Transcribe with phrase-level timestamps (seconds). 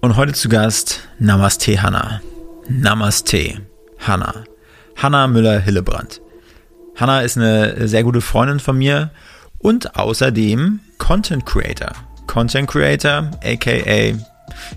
[0.00, 2.20] Und heute zu Gast Namaste Hanna.
[2.68, 3.62] Namaste
[3.98, 4.44] Hanna.
[4.94, 6.20] Hanna Müller-Hillebrand.
[6.94, 9.10] Hanna ist eine sehr gute Freundin von mir
[9.58, 11.90] und außerdem Content Creator.
[12.28, 14.14] Content Creator, aka,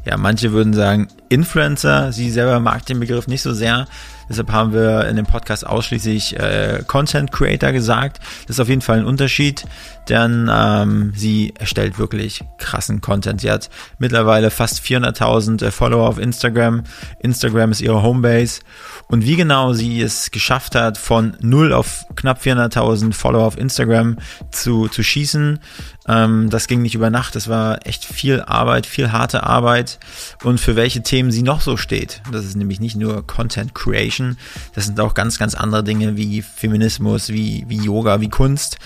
[0.06, 2.12] ja, manche würden sagen Influencer.
[2.12, 3.88] Sie selber mag den Begriff nicht so sehr.
[4.32, 8.22] Deshalb haben wir in dem Podcast ausschließlich äh, Content Creator gesagt.
[8.48, 9.66] Das ist auf jeden Fall ein Unterschied,
[10.08, 13.42] denn ähm, sie erstellt wirklich krassen Content.
[13.42, 16.84] Sie hat mittlerweile fast 400.000 äh, Follower auf Instagram.
[17.20, 18.62] Instagram ist ihre Homebase.
[19.10, 24.18] Und wie genau sie es geschafft hat, von null auf knapp 400.000 Follower auf Instagram
[24.52, 25.60] zu, zu schießen,
[26.08, 27.36] ähm, das ging nicht über Nacht.
[27.36, 30.00] Das war echt viel Arbeit, viel harte Arbeit.
[30.44, 32.22] Und für welche Themen sie noch so steht.
[32.32, 34.38] Das ist nämlich nicht nur Content Creation.
[34.74, 38.78] Das sind auch ganz, ganz andere Dinge wie Feminismus, wie, wie Yoga, wie Kunst.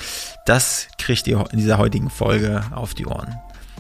[0.46, 3.36] Das kriegt ihr in dieser heutigen Folge auf die Ohren.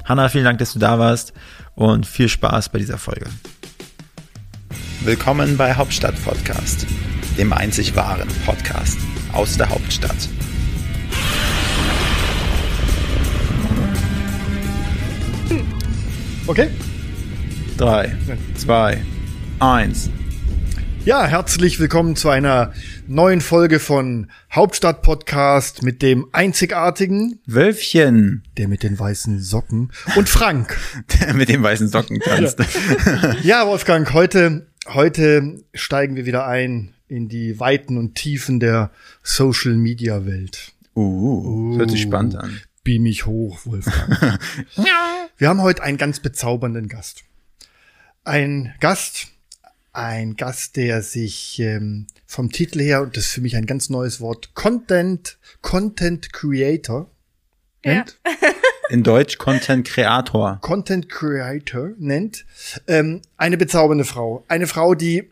[0.05, 1.33] Hanna, vielen Dank, dass du da warst
[1.73, 3.25] und viel Spaß bei dieser Folge.
[5.01, 6.85] Willkommen bei Hauptstadt Podcast,
[7.37, 8.99] dem einzig wahren Podcast
[9.33, 10.29] aus der Hauptstadt.
[16.47, 16.69] Okay.
[17.77, 18.15] Drei,
[18.55, 19.03] zwei,
[19.59, 20.09] eins.
[21.03, 22.71] Ja, herzlich willkommen zu einer
[23.05, 30.29] neuen Folge von Hauptstadt Podcast mit dem einzigartigen Wölfchen, der mit den weißen Socken und
[30.29, 30.77] Frank,
[31.19, 32.59] der mit den weißen Socken tanzt.
[33.43, 39.73] ja, Wolfgang, heute heute steigen wir wieder ein in die Weiten und Tiefen der Social
[39.73, 40.71] Media Welt.
[40.95, 42.61] Uh, uh hört sich spannend an.
[42.85, 44.39] Beam mich hoch, Wolfgang.
[45.37, 47.25] wir haben heute einen ganz bezaubernden Gast.
[48.25, 49.27] Ein Gast,
[49.93, 53.91] ein Gast, der sich ähm, vom Titel her, und das ist für mich ein ganz
[53.91, 57.07] neues Wort, Content, Content Creator
[57.83, 58.19] nennt.
[58.25, 58.31] Ja.
[58.89, 60.57] In Deutsch Content Creator.
[60.61, 62.45] Content Creator nennt.
[62.87, 64.43] Ähm, eine bezaubernde Frau.
[64.47, 65.29] Eine Frau, die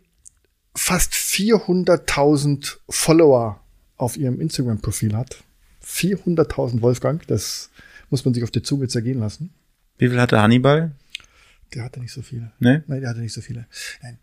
[0.76, 3.60] fast 400.000 Follower
[3.98, 5.44] auf ihrem Instagram-Profil hat.
[5.84, 7.72] 400.000 Wolfgang, das
[8.12, 9.52] muss man sich auf der Zunge zergehen lassen.
[9.98, 10.92] Wie viel hatte Hannibal?
[11.74, 12.52] Der hatte nicht so viele.
[12.60, 12.84] Nee?
[12.86, 13.66] Nein, der hatte nicht so viele.
[14.02, 14.20] Nein.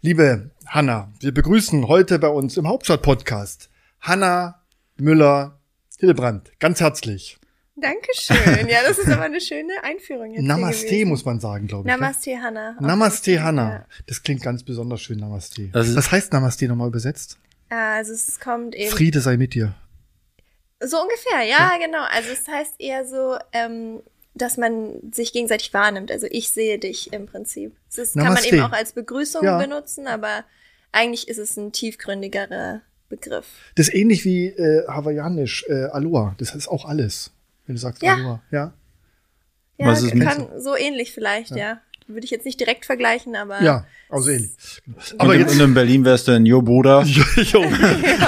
[0.00, 3.68] Liebe Hanna, wir begrüßen heute bei uns im Hauptstadt-Podcast
[4.00, 4.62] Hanna
[4.96, 5.60] Müller
[5.98, 6.52] Hillebrand.
[6.60, 7.38] Ganz herzlich.
[7.76, 8.68] Dankeschön.
[8.68, 10.44] Ja, das ist aber eine schöne Einführung jetzt.
[10.44, 11.94] Namaste muss man sagen, glaube ich.
[11.94, 12.40] Namaste, ja?
[12.40, 12.76] Hanna.
[12.80, 13.86] Namaste, Hanna.
[14.06, 15.68] Das klingt ganz besonders schön, Namaste.
[15.72, 17.38] Was heißt Namaste nochmal übersetzt?
[17.68, 18.90] Also es kommt eben.
[18.90, 19.74] Friede sei mit dir.
[20.80, 21.84] So ungefähr, ja, ja.
[21.84, 22.04] genau.
[22.10, 24.02] Also es heißt eher so, ähm,
[24.34, 26.10] dass man sich gegenseitig wahrnimmt.
[26.10, 27.76] Also ich sehe dich im Prinzip.
[27.94, 29.58] Das kann man eben auch als Begrüßung ja.
[29.58, 30.44] benutzen, aber
[30.92, 33.46] eigentlich ist es ein tiefgründigerer Begriff.
[33.76, 36.34] Das ist ähnlich wie äh, hawaiianisch, äh, Aloha.
[36.38, 37.32] Das heißt auch alles,
[37.66, 38.14] wenn du sagst ja.
[38.14, 38.42] Aloha.
[38.50, 38.74] Ja,
[39.78, 41.56] ja Was ist kann so ähnlich vielleicht, ja.
[41.56, 41.80] ja.
[42.06, 43.62] Würde ich jetzt nicht direkt vergleichen, aber.
[43.62, 44.52] Ja, also ähnlich.
[45.16, 47.02] Aber und, jetzt, und in Berlin wärst du ein Jo Bruder.
[47.36, 47.64] jo,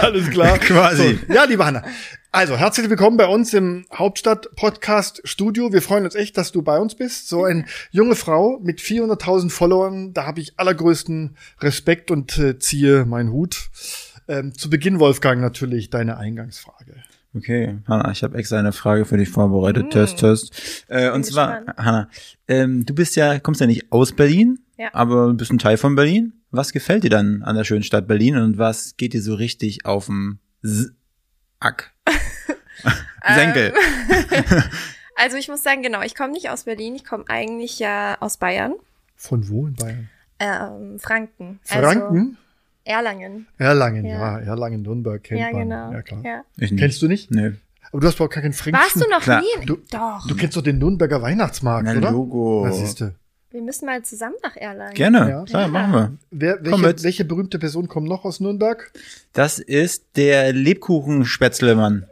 [0.01, 0.59] alles klar.
[0.61, 1.19] Quasi.
[1.27, 1.35] So.
[1.35, 1.85] Ja, liebe Hanna.
[2.33, 5.75] Also, herzlich willkommen bei uns im Hauptstadt-Podcast-Studio.
[5.75, 7.29] Wir freuen uns echt, dass du bei uns bist.
[7.29, 13.05] So eine junge Frau mit 400.000 Followern, da habe ich allergrößten Respekt und äh, ziehe
[13.05, 13.69] meinen Hut.
[14.27, 17.05] Ähm, zu Beginn, Wolfgang, natürlich deine Eingangsfrage.
[17.37, 19.87] Okay, Hanna, ich habe extra eine Frage für dich vorbereitet.
[19.87, 19.91] Mm.
[19.91, 20.85] Test, test.
[20.89, 21.79] Äh, und zwar, gespannt.
[21.79, 22.09] Hanna,
[22.49, 24.89] ähm, du bist ja, kommst ja nicht aus Berlin, ja.
[24.95, 26.33] aber du bist ein Teil von Berlin.
[26.51, 29.85] Was gefällt dir dann an der schönen Stadt Berlin und was geht dir so richtig
[29.85, 30.39] auf dem
[31.61, 31.93] Ack?
[33.35, 33.75] Senkel.
[34.31, 34.45] Ähm,
[35.17, 38.39] also ich muss sagen, genau, ich komme nicht aus Berlin, ich komme eigentlich ja aus
[38.39, 38.75] Bayern.
[39.15, 40.09] Von wo in Bayern?
[40.39, 41.61] Ähm, Franken.
[41.63, 42.17] Franken?
[42.17, 42.46] Also,
[42.87, 43.49] Erlangen.
[43.59, 44.39] Erlangen, ja.
[44.39, 44.41] ja.
[44.41, 45.63] Erlangen, Nürnberg kennt ja, man.
[45.63, 45.93] Genau.
[45.93, 46.23] Ja, klar.
[46.25, 46.69] Ja.
[46.69, 47.33] Kennst du nicht?
[47.33, 47.53] Nee.
[47.91, 48.85] Aber du hast doch gar keinen Fränkischen.
[48.85, 49.41] Warst du noch klar.
[49.41, 49.67] nie?
[49.67, 50.27] Du, doch.
[50.29, 52.13] Du kennst doch den Nürnberger Weihnachtsmarkt, Na, oder?
[52.13, 52.65] Logo.
[52.65, 53.13] Was ist du?
[53.51, 54.95] Wir müssen mal zusammen nach Erlangen.
[54.95, 55.45] Gerne, ja.
[55.45, 56.13] Klar, machen wir.
[56.31, 58.93] Wer, welche, welche berühmte Person kommt noch aus Nürnberg?
[59.33, 62.07] Das ist der Lebkuchenspätzlemann.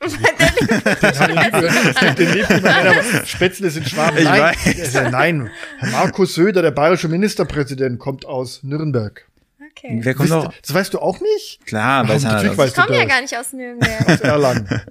[3.24, 4.18] Spätzle sind Schwaben.
[4.18, 4.94] Ich nein, weiß.
[5.10, 5.50] nein,
[5.92, 9.26] Markus Söder, der bayerische Ministerpräsident, kommt aus Nürnberg.
[9.70, 9.98] Okay.
[10.02, 10.52] Wer kommt noch?
[10.60, 11.64] Das weißt du auch nicht?
[11.66, 14.08] Klar, weiß natürlich weißt Ich komme ja gar nicht aus Nürnberg.
[14.08, 14.82] aus Erlangen.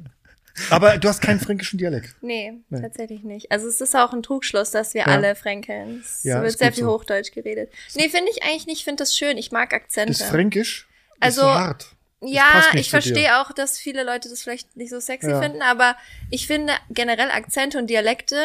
[0.69, 2.15] Aber du hast keinen fränkischen Dialekt.
[2.21, 3.51] Nee, nee, tatsächlich nicht.
[3.51, 5.07] Also es ist auch ein Trugschluss, dass wir ja.
[5.07, 6.01] alle fränkeln.
[6.03, 6.91] Es ja, wird sehr viel so.
[6.91, 7.71] Hochdeutsch geredet.
[7.95, 8.79] Nee, finde ich eigentlich nicht.
[8.79, 9.37] Ich finde das schön.
[9.37, 10.13] Ich mag Akzente.
[10.13, 10.87] Das Fränkisch
[11.19, 11.95] also, ist so hart.
[12.21, 15.41] Das ja, ich verstehe auch, dass viele Leute das vielleicht nicht so sexy ja.
[15.41, 15.95] finden, aber
[16.29, 18.35] ich finde generell Akzente und Dialekte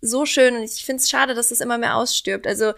[0.00, 2.46] so schön und ich finde es schade, dass das immer mehr ausstirbt.
[2.46, 2.72] Also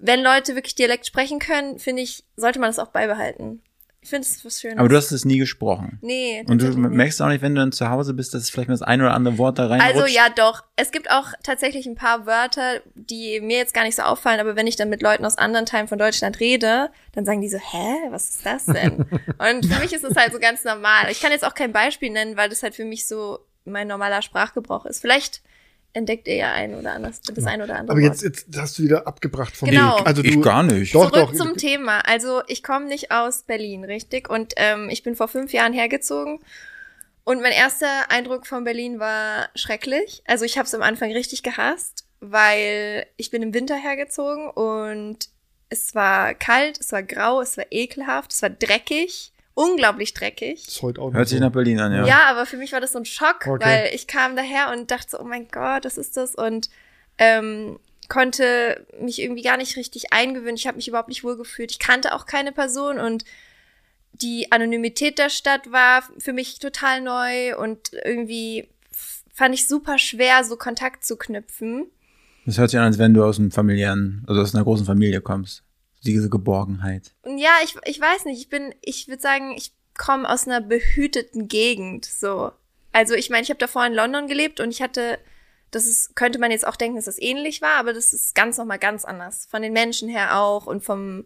[0.00, 3.62] wenn Leute wirklich Dialekt sprechen können, finde ich, sollte man das auch beibehalten.
[4.02, 4.78] Ich finde es was Schönes.
[4.78, 5.98] Aber du hast es nie gesprochen.
[6.00, 6.42] Nee.
[6.48, 8.80] Und du merkst auch nicht, wenn du dann zu Hause bist, dass vielleicht mal das
[8.80, 10.64] ein oder andere Wort da rein Also ja, doch.
[10.76, 14.56] Es gibt auch tatsächlich ein paar Wörter, die mir jetzt gar nicht so auffallen, aber
[14.56, 17.58] wenn ich dann mit Leuten aus anderen Teilen von Deutschland rede, dann sagen die so,
[17.58, 19.04] hä, was ist das denn?
[19.38, 21.10] Und für mich ist es halt so ganz normal.
[21.10, 24.22] Ich kann jetzt auch kein Beispiel nennen, weil das halt für mich so mein normaler
[24.22, 25.02] Sprachgebrauch ist.
[25.02, 25.42] Vielleicht
[25.92, 27.96] entdeckt ihr ja ein oder anders, das ein oder andere.
[27.96, 29.98] Aber jetzt, jetzt hast du wieder abgebracht von genau.
[29.98, 30.06] Weg.
[30.06, 30.94] Also du, ich gar nicht.
[30.94, 31.34] Doch, Zurück doch.
[31.34, 32.00] zum Thema.
[32.00, 34.28] Also ich komme nicht aus Berlin, richtig?
[34.30, 36.40] Und ähm, ich bin vor fünf Jahren hergezogen.
[37.24, 40.22] Und mein erster Eindruck von Berlin war schrecklich.
[40.26, 45.28] Also ich habe es am Anfang richtig gehasst, weil ich bin im Winter hergezogen und
[45.68, 50.66] es war kalt, es war grau, es war ekelhaft, es war dreckig unglaublich dreckig.
[50.66, 52.06] Ist heute auch Hört sich nach Berlin an, ja.
[52.06, 53.64] Ja, aber für mich war das so ein Schock, okay.
[53.64, 56.70] weil ich kam daher und dachte so, oh mein Gott, das ist das und
[57.18, 57.78] ähm,
[58.08, 60.56] konnte mich irgendwie gar nicht richtig eingewöhnen.
[60.56, 61.70] Ich habe mich überhaupt nicht wohl gefühlt.
[61.70, 63.24] Ich kannte auch keine Person und
[64.12, 68.68] die Anonymität der Stadt war für mich total neu und irgendwie
[69.32, 71.86] fand ich super schwer, so Kontakt zu knüpfen.
[72.46, 75.20] Das hört sich an, als wenn du aus einem familiären, also aus einer großen Familie
[75.20, 75.62] kommst
[76.04, 77.14] diese Geborgenheit.
[77.24, 78.40] Ja, ich, ich weiß nicht.
[78.40, 82.04] Ich bin, ich würde sagen, ich komme aus einer behüteten Gegend.
[82.04, 82.52] So.
[82.92, 85.18] Also ich meine, ich habe davor in London gelebt und ich hatte,
[85.70, 88.58] das ist, könnte man jetzt auch denken, dass das ähnlich war, aber das ist ganz
[88.58, 89.46] nochmal ganz anders.
[89.50, 91.24] Von den Menschen her auch und vom,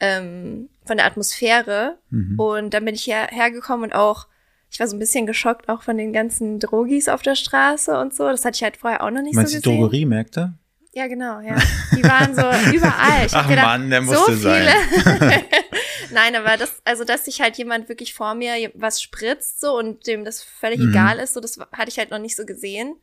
[0.00, 1.98] ähm, von der Atmosphäre.
[2.10, 2.40] Mhm.
[2.40, 4.26] Und dann bin ich hierher gekommen und auch,
[4.70, 8.14] ich war so ein bisschen geschockt auch von den ganzen Drogis auf der Straße und
[8.14, 8.24] so.
[8.24, 9.70] Das hatte ich halt vorher auch noch nicht Meinst so gesehen.
[9.70, 10.54] Meinst du Drogeriemärkte?
[10.94, 11.56] Ja, genau, ja.
[11.96, 13.26] Die waren so überall.
[13.26, 14.68] Ich Ach gedacht, Mann, der musste so sein.
[16.10, 20.06] Nein, aber das, also dass sich halt jemand wirklich vor mir was spritzt so und
[20.06, 20.90] dem das völlig mhm.
[20.90, 22.96] egal ist, so das hatte ich halt noch nicht so gesehen.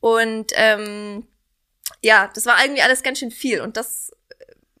[0.00, 1.26] Und ähm,
[2.02, 4.12] ja, das war irgendwie alles ganz schön viel und das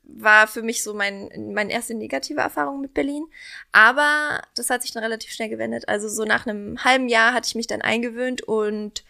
[0.02, 3.26] war für mich so mein, meine erste negative Erfahrung mit Berlin.
[3.72, 5.88] Aber das hat sich dann relativ schnell gewendet.
[5.88, 9.04] Also so nach einem halben Jahr hatte ich mich dann eingewöhnt und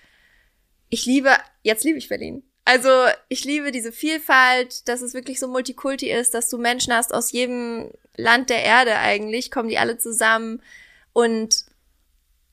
[0.88, 2.42] ich liebe, jetzt liebe ich Berlin.
[2.66, 2.90] Also
[3.28, 7.30] ich liebe diese Vielfalt, dass es wirklich so Multikulti ist, dass du Menschen hast aus
[7.30, 10.60] jedem Land der Erde eigentlich, kommen die alle zusammen
[11.12, 11.64] und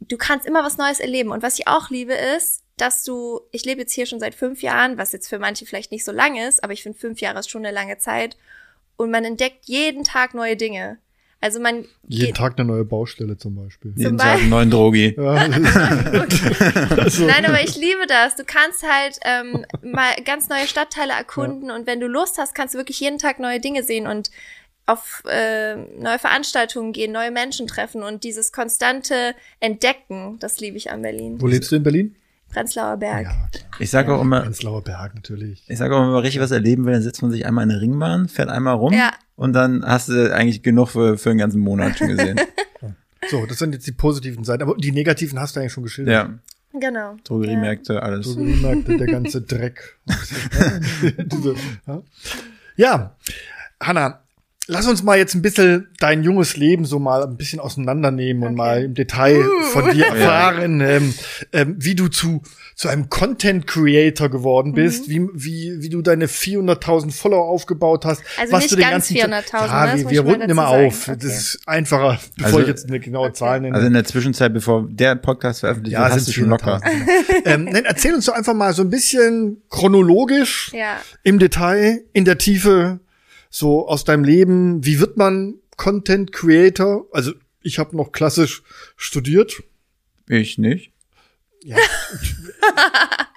[0.02, 1.32] du kannst immer was Neues erleben.
[1.32, 4.62] Und was ich auch liebe ist, dass du, ich lebe jetzt hier schon seit fünf
[4.62, 7.40] Jahren, was jetzt für manche vielleicht nicht so lang ist, aber ich finde fünf Jahre
[7.40, 8.38] ist schon eine lange Zeit.
[8.98, 11.00] Und man entdeckt jeden Tag neue Dinge.
[11.44, 13.92] Also man jeden Tag eine neue Baustelle zum Beispiel.
[13.98, 15.14] Jeden zum Tag einen neuen Drogi.
[15.24, 15.34] Ja.
[16.98, 17.26] also.
[17.26, 18.38] Nein, aber ich liebe das.
[18.38, 21.76] Du kannst halt ähm, mal ganz neue Stadtteile erkunden ja.
[21.76, 24.32] und wenn du Lust hast, kannst du wirklich jeden Tag neue Dinge sehen und
[24.86, 30.92] auf äh, neue Veranstaltungen gehen, neue Menschen treffen und dieses konstante Entdecken, das liebe ich
[30.92, 31.42] an Berlin.
[31.42, 32.16] Wo lebst du in Berlin?
[32.54, 33.26] Prenzlauer Berg.
[33.26, 34.42] Ja, ich sage auch immer.
[34.42, 35.64] Prenzlauer Berg, natürlich.
[35.68, 37.72] Ich sage auch, wenn man richtig was erleben will, dann setzt man sich einmal in
[37.72, 39.12] eine Ringbahn, fährt einmal rum ja.
[39.36, 42.40] und dann hast du eigentlich genug für, für einen ganzen Monat schon gesehen.
[43.32, 46.14] so, das sind jetzt die positiven Seiten, aber die negativen hast du eigentlich schon geschildert.
[46.14, 46.80] Ja.
[46.80, 47.18] Genau.
[47.24, 48.26] Drogeriemärkte, alles.
[48.26, 49.98] Drogeriemärkte, der ganze Dreck.
[52.76, 53.16] ja,
[53.80, 54.23] Hanna,
[54.68, 58.50] Lass uns mal jetzt ein bisschen dein junges Leben so mal ein bisschen auseinandernehmen okay.
[58.50, 59.64] und mal im Detail uh.
[59.72, 61.14] von dir erfahren, ähm,
[61.52, 62.42] ähm, wie du zu
[62.76, 64.76] zu einem Content Creator geworden mhm.
[64.76, 65.30] bist, mhm.
[65.34, 68.22] wie, wie, wie du deine 400.000 Follower aufgebaut hast.
[68.40, 69.68] Also was nicht du den ganz 400.000.
[69.68, 71.08] Ja, wir, wir runden immer auf.
[71.08, 71.18] Okay.
[71.22, 73.34] Das ist einfacher, bevor also, ich jetzt eine genaue okay.
[73.34, 73.76] Zahl nenne.
[73.76, 76.82] Also in der Zwischenzeit, bevor der Podcast veröffentlicht ja, wird, hast du schon locker.
[77.46, 80.98] ähm, nein, erzähl uns doch einfach mal so ein bisschen chronologisch, ja.
[81.24, 83.00] im Detail, in der Tiefe,
[83.54, 87.06] so aus deinem Leben, wie wird man Content Creator?
[87.12, 88.64] Also ich habe noch klassisch
[88.98, 89.62] studiert.
[90.28, 90.92] Ich nicht.
[91.62, 91.78] Ja,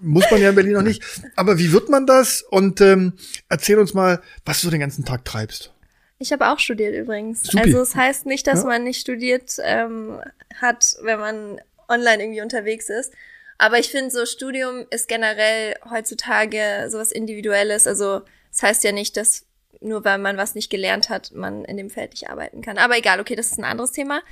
[0.00, 1.02] muss man ja in Berlin noch nicht.
[1.36, 2.40] Aber wie wird man das?
[2.40, 3.12] Und ähm,
[3.50, 5.72] erzähl uns mal, was du den ganzen Tag treibst.
[6.18, 7.42] Ich habe auch studiert übrigens.
[7.42, 7.58] Supi.
[7.58, 8.68] Also es das heißt nicht, dass ja?
[8.68, 10.18] man nicht studiert ähm,
[10.54, 13.12] hat, wenn man online irgendwie unterwegs ist.
[13.58, 17.86] Aber ich finde, so Studium ist generell heutzutage sowas Individuelles.
[17.86, 19.46] Also es das heißt ja nicht, dass
[19.80, 22.78] nur weil man was nicht gelernt hat, man in dem Feld nicht arbeiten kann.
[22.78, 24.22] Aber egal, okay, das ist ein anderes Thema.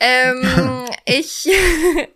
[0.00, 1.48] Ähm, ich,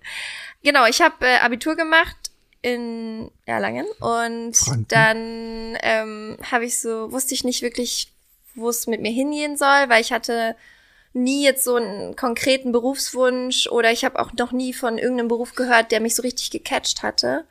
[0.62, 2.16] genau, ich habe äh, Abitur gemacht
[2.62, 4.86] in Erlangen und Franken.
[4.88, 8.12] dann ähm, habe ich so, wusste ich nicht wirklich,
[8.54, 10.56] wo es mit mir hingehen soll, weil ich hatte
[11.12, 15.54] nie jetzt so einen konkreten Berufswunsch oder ich habe auch noch nie von irgendeinem Beruf
[15.54, 17.44] gehört, der mich so richtig gecatcht hatte.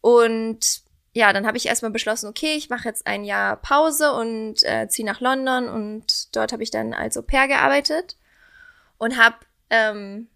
[0.00, 0.81] Und
[1.14, 4.88] ja, dann habe ich erstmal beschlossen, okay, ich mache jetzt ein Jahr Pause und äh,
[4.88, 8.16] ziehe nach London und dort habe ich dann als Au pair gearbeitet
[8.98, 9.36] und habe
[9.68, 10.28] ähm,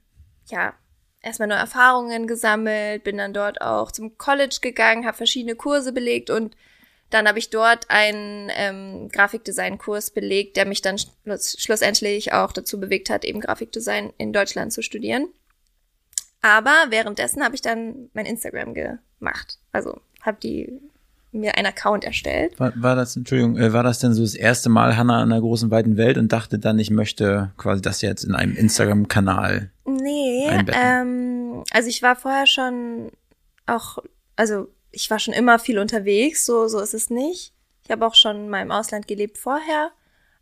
[0.48, 0.74] ja
[1.22, 6.30] erstmal neue Erfahrungen gesammelt, bin dann dort auch zum College gegangen, habe verschiedene Kurse belegt
[6.30, 6.56] und
[7.10, 12.80] Dann habe ich dort einen ähm, Grafikdesign-Kurs belegt, der mich dann schluss schlussendlich auch dazu
[12.80, 15.28] bewegt hat, eben Grafikdesign in Deutschland zu studieren.
[16.42, 19.58] Aber währenddessen habe ich dann mein Instagram gemacht.
[19.72, 20.80] Also habe die
[21.32, 22.58] mir einen Account erstellt.
[22.58, 25.40] War, war das, Entschuldigung, äh, war das denn so das erste Mal Hannah an der
[25.40, 29.70] großen weiten Welt und dachte dann, ich möchte quasi das jetzt in einem Instagram-Kanal?
[29.84, 33.10] Nee, ähm, also ich war vorher schon
[33.66, 33.98] auch,
[34.36, 37.52] also ich war schon immer viel unterwegs, so, so ist es nicht.
[37.84, 39.90] Ich habe auch schon mal im Ausland gelebt vorher,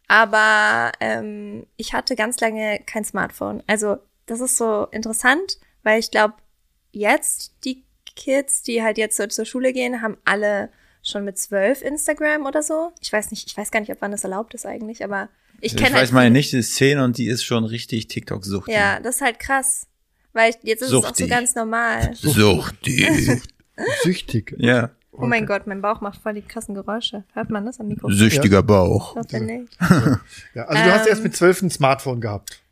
[0.09, 3.63] aber ähm, ich hatte ganz lange kein Smartphone.
[3.67, 6.35] Also das ist so interessant, weil ich glaube,
[6.93, 7.85] jetzt die
[8.17, 10.71] Kids, die halt jetzt so zur Schule gehen, haben alle
[11.03, 12.93] schon mit zwölf Instagram oder so.
[13.01, 15.29] Ich weiß nicht, ich weiß gar nicht, ob wann das erlaubt ist eigentlich, aber
[15.61, 15.89] ich kenne.
[15.89, 18.75] Ich weiß halt meine Nichte ist zehn und die ist schon richtig TikTok-suchtig.
[18.75, 19.87] Ja, das ist halt krass.
[20.33, 21.07] Weil ich, jetzt ist Suchti.
[21.07, 22.11] es auch so ganz normal.
[22.15, 23.43] Suchtig.
[24.03, 24.55] Süchtig.
[24.59, 24.91] Ja.
[25.13, 27.23] Oh mein Gott, mein Bauch macht voll die krassen Geräusche.
[27.35, 28.17] Hört man das am Mikrofon?
[28.17, 29.15] Süchtiger Bauch.
[29.15, 29.73] Das nicht.
[30.55, 31.23] ja, also du hast erst ähm.
[31.23, 32.64] mit zwölf ein Smartphone gehabt.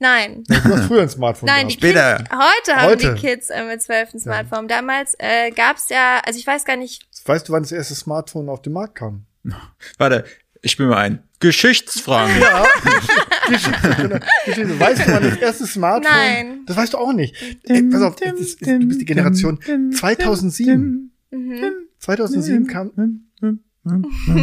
[0.00, 0.42] Nein.
[0.48, 1.82] Du hast früher ein Smartphone Nein, gehabt.
[1.82, 2.16] die Später.
[2.16, 3.14] Kids, heute haben heute.
[3.14, 4.68] die Kids äh, mit zwölf ein Smartphone.
[4.68, 4.76] Ja.
[4.78, 7.06] Damals äh, gab es ja, also ich weiß gar nicht.
[7.24, 9.26] Weißt du, wann das erste Smartphone auf den Markt kam?
[9.98, 10.24] Warte,
[10.62, 11.22] ich spiele mal ein.
[11.38, 12.38] Geschichtsfragen.
[12.40, 12.66] Ja,
[13.48, 14.80] Geschichte, Geschichte.
[14.80, 16.12] Weißt du, wann das erste Smartphone?
[16.12, 16.60] Nein.
[16.66, 17.34] Das weißt du auch nicht.
[17.64, 19.58] Ey, pass auf, ist, ist, du bist die Generation
[19.92, 21.12] 2007.
[21.30, 21.72] Mhm.
[21.98, 22.90] 2007 kam.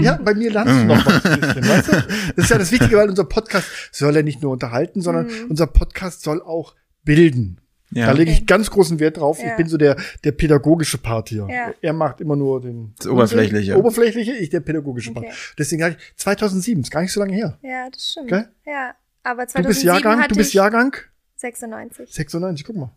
[0.01, 1.91] Ja, bei mir lernst du noch was ein bisschen, weißt du?
[2.35, 5.49] Das ist ja das Wichtige, weil unser Podcast soll ja nicht nur unterhalten, sondern mhm.
[5.49, 7.61] unser Podcast soll auch bilden.
[7.91, 8.07] Ja.
[8.07, 9.39] Da lege ich ganz großen Wert drauf.
[9.39, 9.51] Ja.
[9.51, 11.47] Ich bin so der, der pädagogische Part hier.
[11.49, 11.73] Ja.
[11.81, 13.77] Er macht immer nur den das Oberflächliche.
[13.77, 15.27] Oberflächliche, ich der pädagogische okay.
[15.27, 15.55] Part.
[15.57, 17.57] Deswegen sage ich, 2007 ist gar nicht so lange her.
[17.61, 18.31] Ja, das stimmt.
[18.31, 18.45] Okay?
[18.65, 20.95] Ja, aber 2007 Du bist Jahrgang, du bist Jahrgang?
[21.35, 22.13] 96.
[22.13, 22.91] 96, guck mal.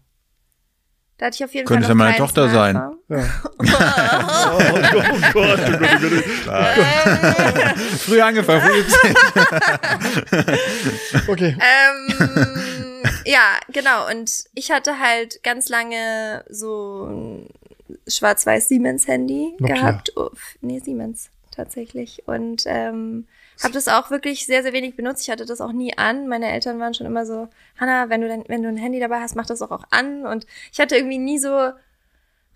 [1.21, 1.95] Da hatte ich auf jeden Könnte Fall.
[1.95, 2.77] Könnte ja meine Tochter sein.
[2.77, 2.95] Ja.
[3.45, 3.77] oh, Gott,
[4.75, 6.63] oh Gott, oh Gott, oh
[7.53, 7.79] Gott.
[7.99, 8.83] Früh angefangen, früh
[11.29, 11.59] Okay.
[11.61, 14.09] Ähm, ja, genau.
[14.09, 17.51] Und ich hatte halt ganz lange so ein
[18.09, 20.13] schwarz-weiß Siemens-Handy gehabt.
[20.17, 20.31] Oh,
[20.63, 22.23] nee, Siemens tatsächlich.
[22.25, 23.27] Und ähm,
[23.63, 25.23] habe das auch wirklich sehr, sehr wenig benutzt.
[25.23, 26.29] Ich hatte das auch nie an.
[26.29, 27.49] Meine Eltern waren schon immer so,
[27.79, 30.27] Hanna, wenn du, denn, wenn du ein Handy dabei hast, mach das auch, auch an.
[30.27, 31.73] Und ich hatte irgendwie nie so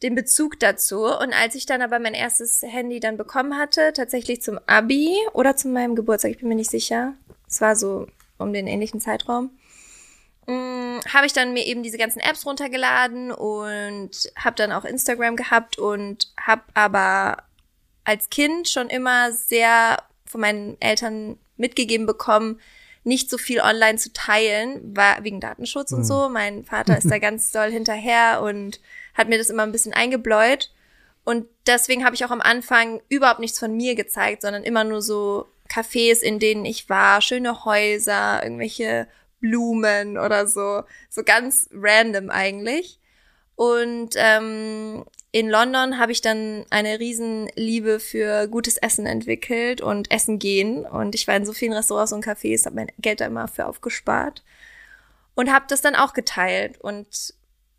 [0.03, 1.05] den Bezug dazu.
[1.05, 5.57] Und als ich dann aber mein erstes Handy dann bekommen hatte, tatsächlich zum Abi oder
[5.57, 7.15] zu meinem Geburtstag, ich bin mir nicht sicher.
[7.49, 8.07] Es war so
[8.39, 9.51] um den ähnlichen Zeitraum.
[10.47, 15.37] Mm, habe ich dann mir eben diese ganzen Apps runtergeladen und habe dann auch Instagram
[15.37, 17.45] gehabt und habe aber
[18.05, 19.99] als Kind schon immer sehr
[20.35, 22.61] von meinen Eltern mitgegeben bekommen,
[23.05, 25.99] nicht so viel online zu teilen, war wegen Datenschutz mhm.
[25.99, 26.29] und so.
[26.29, 28.81] Mein Vater ist da ganz doll hinterher und
[29.15, 30.73] hat mir das immer ein bisschen eingebläut.
[31.23, 35.03] Und deswegen habe ich auch am Anfang überhaupt nichts von mir gezeigt, sondern immer nur
[35.03, 39.07] so Cafés, in denen ich war, schöne Häuser, irgendwelche
[39.41, 40.83] Blumen oder so.
[41.09, 42.99] So ganz random eigentlich.
[43.55, 50.39] Und ähm, in London habe ich dann eine Riesenliebe für gutes Essen entwickelt und Essen
[50.39, 50.87] gehen.
[50.87, 53.67] Und ich war in so vielen Restaurants und Cafés, habe mein Geld da immer für
[53.67, 54.45] aufgespart
[55.35, 56.81] und habe das dann auch geteilt.
[56.81, 57.35] Und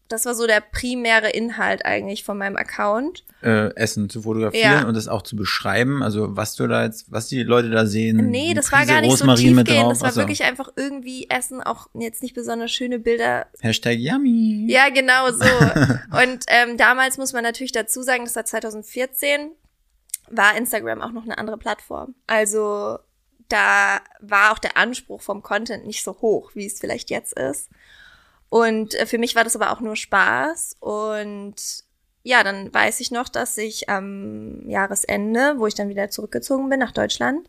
[0.08, 3.24] das war so der primäre Inhalt eigentlich von meinem Account.
[3.42, 4.88] Äh, Essen zu fotografieren ja.
[4.88, 8.30] und das auch zu beschreiben, also was du da jetzt, was die Leute da sehen.
[8.30, 10.20] Nee, das war gar nicht Rosmarin so tiefgehend, das war Achso.
[10.20, 13.48] wirklich einfach irgendwie Essen, auch jetzt nicht besonders schöne Bilder.
[13.60, 14.66] Hashtag Yummy.
[14.70, 15.46] Ja, genau so.
[16.24, 19.52] und ähm, damals muss man natürlich dazu sagen, das war 2014,
[20.30, 22.16] war Instagram auch noch eine andere Plattform.
[22.28, 23.00] Also
[23.50, 27.70] da war auch der Anspruch vom Content nicht so hoch, wie es vielleicht jetzt ist.
[28.50, 30.78] Und äh, für mich war das aber auch nur Spaß.
[30.80, 31.56] Und
[32.24, 36.80] ja, dann weiß ich noch, dass ich am Jahresende, wo ich dann wieder zurückgezogen bin
[36.80, 37.48] nach Deutschland,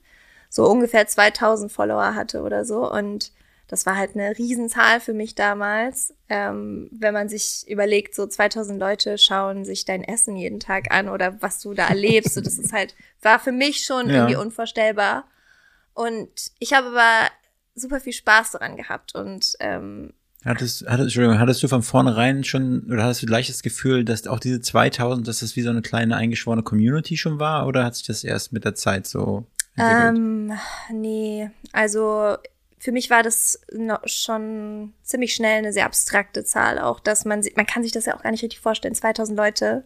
[0.51, 2.91] so ungefähr 2000 Follower hatte oder so.
[2.91, 3.33] Und
[3.69, 6.15] das war halt eine Riesenzahl für mich damals.
[6.29, 11.09] Ähm, wenn man sich überlegt, so 2000 Leute schauen sich dein Essen jeden Tag an
[11.09, 12.35] oder was du da erlebst.
[12.35, 14.17] so, das ist halt, war für mich schon ja.
[14.17, 15.25] irgendwie unvorstellbar.
[15.95, 17.31] Und ich habe aber
[17.75, 20.13] super viel Spaß daran gehabt und ähm,
[20.45, 24.27] Hattest, hattest, Entschuldigung, hattest du von vornherein schon, oder hattest du gleich das Gefühl, dass
[24.27, 27.97] auch diese 2000, dass das wie so eine kleine eingeschworene Community schon war, oder hat
[27.97, 30.17] sich das erst mit der Zeit so entwickelt?
[30.17, 30.53] Ähm,
[30.93, 32.37] nee, also
[32.79, 33.61] für mich war das
[34.05, 38.17] schon ziemlich schnell eine sehr abstrakte Zahl auch, dass man, man kann sich das ja
[38.17, 39.85] auch gar nicht richtig vorstellen, 2000 Leute.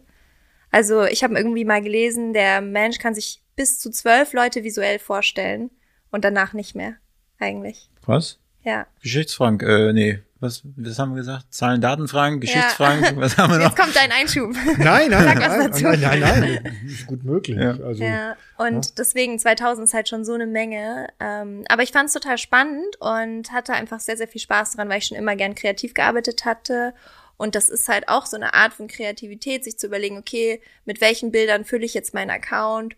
[0.69, 4.99] Also ich habe irgendwie mal gelesen, der Mensch kann sich bis zu zwölf Leute visuell
[4.99, 5.71] vorstellen
[6.11, 6.95] und danach nicht mehr,
[7.39, 7.89] eigentlich.
[8.05, 8.39] Was?
[8.63, 8.85] Ja.
[9.01, 11.53] Geschichtsfrank, äh, nee, Was, was haben wir gesagt?
[11.53, 13.15] Zahlen, Datenfragen, Geschichtsfragen, ja.
[13.15, 13.65] was haben wir noch?
[13.65, 14.55] Jetzt kommt dein Einschub.
[14.79, 17.57] Nein, nein, nein, nein, nein, nein, ist gut möglich.
[17.57, 17.77] Ja.
[17.79, 18.35] Also, ja.
[18.57, 18.91] Und ja.
[18.97, 21.09] deswegen 2000 ist halt schon so eine Menge.
[21.19, 24.89] Ähm, aber ich fand es total spannend und hatte einfach sehr, sehr viel Spaß dran,
[24.89, 26.95] weil ich schon immer gern kreativ gearbeitet hatte.
[27.37, 31.01] Und das ist halt auch so eine Art von Kreativität, sich zu überlegen, okay, mit
[31.01, 32.95] welchen Bildern fülle ich jetzt meinen Account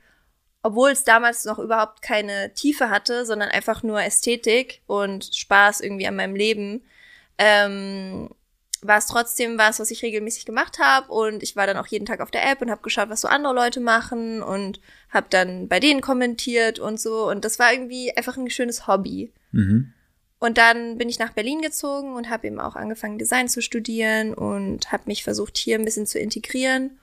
[0.65, 6.07] obwohl es damals noch überhaupt keine Tiefe hatte, sondern einfach nur Ästhetik und Spaß irgendwie
[6.07, 6.81] an meinem Leben,
[7.43, 8.29] ähm,
[8.81, 12.05] war es trotzdem was, was ich regelmäßig gemacht habe und ich war dann auch jeden
[12.05, 15.67] Tag auf der App und habe geschaut, was so andere Leute machen und habe dann
[15.67, 19.33] bei denen kommentiert und so und das war irgendwie einfach ein schönes Hobby.
[19.51, 19.93] Mhm.
[20.39, 24.33] Und dann bin ich nach Berlin gezogen und habe eben auch angefangen Design zu studieren
[24.33, 26.99] und habe mich versucht hier ein bisschen zu integrieren.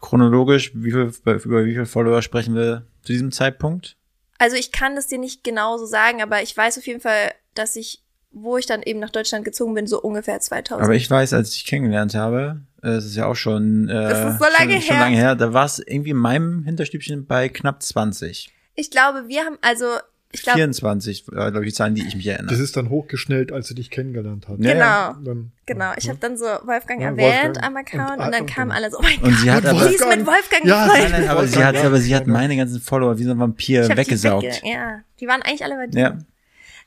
[0.00, 3.96] Chronologisch, wie viel, über wie viele Follower sprechen wir zu diesem Zeitpunkt?
[4.38, 7.32] Also ich kann das dir nicht genau so sagen, aber ich weiß auf jeden Fall,
[7.54, 8.03] dass ich,
[8.34, 10.84] wo ich dann eben nach Deutschland gezogen bin, so ungefähr 2000.
[10.84, 14.34] Aber ich weiß, als ich dich kennengelernt habe, das ist ja auch schon, äh, das
[14.34, 14.82] ist so lange schon, her.
[14.82, 18.52] schon lange her, da war es irgendwie in meinem Hinterstübchen bei knapp 20.
[18.74, 19.86] Ich glaube, wir haben, also
[20.32, 22.50] ich glaub, 24, äh, glaube ich, die Zahlen, die ich mich erinnere.
[22.50, 24.56] Das ist dann hochgeschnellt, als du dich kennengelernt hast.
[24.58, 25.92] Genau, ja, dann, genau.
[25.96, 28.90] Ich habe dann so Wolfgang ja, erwähnt Wolfgang am Account und, und dann kamen alle
[28.90, 31.28] so, oh mein und Gott, sie hat aber, sie ist mit Wolfgang ja, nein, nein,
[31.28, 34.42] aber sie hat, aber sie hat meine ganzen Follower wie so ein Vampir weggesaugt.
[34.42, 36.00] Wegge ja, die waren eigentlich alle bei dir.
[36.00, 36.18] Ja.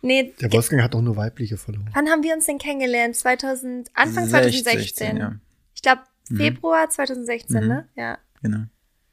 [0.01, 1.86] Nee, der Wolfgang hat doch nur weibliche Follower.
[1.94, 3.16] Wann haben wir uns denn kennengelernt?
[3.16, 4.80] 2000, Anfang 2016.
[4.80, 5.36] 16, ja.
[5.74, 6.01] Ich glaube
[6.36, 6.92] Februar mhm.
[6.92, 7.68] 2016, mhm.
[7.68, 7.89] ne?
[7.96, 8.18] Ja.
[8.42, 8.63] Genau.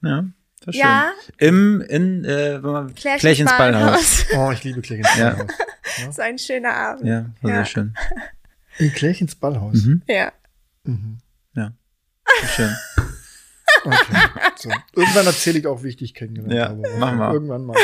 [0.03, 0.25] Ja.
[0.65, 1.13] Das ja.
[1.39, 1.49] Schön.
[1.49, 2.61] Im, in, äh,
[2.95, 4.27] Klärchens Ballhaus.
[4.37, 5.47] Oh, ich liebe Klärchens Ballhaus.
[5.99, 6.11] Ja.
[6.11, 7.07] So ein schöner Abend.
[7.07, 7.57] Ja, war ja.
[7.57, 7.95] sehr schön.
[8.79, 9.85] In Klärchens Ballhaus?
[9.85, 10.03] Mhm.
[10.09, 10.33] Ja.
[10.83, 11.19] Mhm.
[11.55, 11.73] Ja.
[12.57, 12.75] Schön.
[13.85, 14.17] Okay.
[14.57, 14.71] So.
[14.95, 16.99] Irgendwann erzähle ich auch, wie ich dich kennengelernt ja, habe.
[16.99, 17.33] Machen wir.
[17.33, 17.77] Irgendwann mal.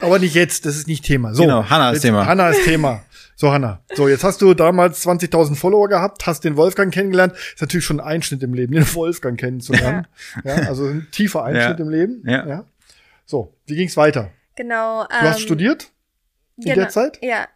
[0.00, 1.34] Aber nicht jetzt, das ist nicht Thema.
[1.34, 2.26] So, genau, Hanna ist Thema.
[2.26, 3.02] Hanna ist Thema.
[3.34, 3.80] So, Hanna.
[3.94, 7.34] So, jetzt hast du damals 20.000 Follower gehabt, hast den Wolfgang kennengelernt.
[7.34, 10.06] Ist natürlich schon ein Einschnitt im Leben, den Wolfgang kennenzulernen.
[10.44, 11.84] ja, also ein tiefer Einschnitt ja.
[11.84, 12.22] im Leben.
[12.26, 12.46] Ja.
[12.46, 12.64] ja.
[13.26, 14.30] So, wie ging's weiter?
[14.56, 15.04] Genau.
[15.04, 15.90] Du hast ähm, studiert?
[16.56, 17.18] In genau, der Zeit?
[17.22, 17.46] Ja.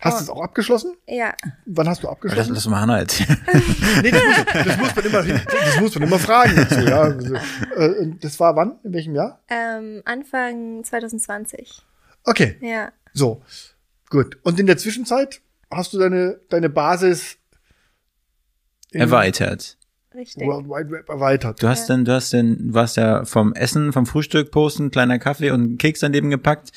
[0.00, 0.18] Hast Oh.
[0.18, 0.94] du es auch abgeschlossen?
[1.06, 1.34] Ja.
[1.64, 2.54] Wann hast du Das, abgeschlossen?
[2.54, 3.38] lass mal Hanna erzählen.
[4.02, 7.00] nee, das muss, das muss man immer, das muss man immer fragen dazu, ja.
[7.00, 8.78] Also, äh, das war wann?
[8.84, 9.40] In welchem Jahr?
[9.48, 11.85] Ähm, Anfang 2020.
[12.26, 12.58] Okay.
[12.60, 12.92] Ja.
[13.12, 13.42] So.
[14.10, 14.38] Gut.
[14.42, 17.38] Und in der Zwischenzeit hast du deine, deine Basis
[18.92, 19.76] Erweitert.
[20.14, 20.46] Richtig.
[20.46, 21.62] World Wide Web erweitert.
[21.62, 25.18] Du hast dann, du hast dann, du warst ja vom Essen, vom Frühstück posten, kleiner
[25.18, 26.72] Kaffee und Keks daneben gepackt.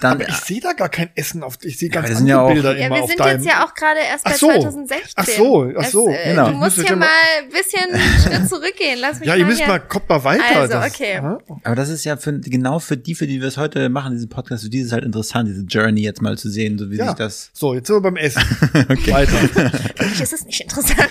[0.00, 2.26] Dann, Aber ich sehe da gar kein Essen auf, ich sehe ganz das andere sind
[2.28, 3.36] ja auch- Bilder Ja, immer wir auf sind deinem.
[3.42, 4.46] jetzt ja auch gerade erst bei Ach so.
[4.48, 5.12] 2016.
[5.16, 6.48] Ach so, ach so, Es, äh, genau.
[6.50, 7.06] Du musst hier mal
[7.38, 8.98] ein bisschen einen Schritt zurückgehen.
[9.00, 9.68] Lass mich ja, mal ihr müsst hier.
[9.68, 10.44] mal, kommt mal weiter.
[10.56, 11.14] Also, das, okay.
[11.14, 11.38] ja.
[11.64, 14.28] aber das ist ja für, genau für die, für die wir es heute machen, diesen
[14.28, 16.96] Podcast, für die ist es halt interessant, diese Journey jetzt mal zu sehen, so wie
[16.96, 17.08] Ja.
[17.08, 17.50] sich das.
[17.52, 18.42] So, jetzt sind wir beim Essen.
[18.88, 19.12] Okay.
[19.12, 19.32] Weiter.
[19.96, 21.08] Für mich ist es nicht interessant.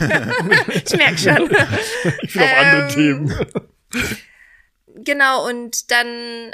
[0.73, 1.49] ich merke schon.
[2.23, 3.33] Ich will auf andere Ähm, Themen.
[5.05, 6.51] Genau, und dann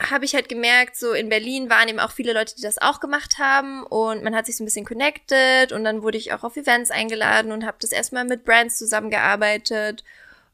[0.00, 3.00] habe ich halt gemerkt, so in Berlin waren eben auch viele Leute, die das auch
[3.00, 6.44] gemacht haben und man hat sich so ein bisschen connected und dann wurde ich auch
[6.44, 10.04] auf Events eingeladen und habe das erstmal mit Brands zusammengearbeitet.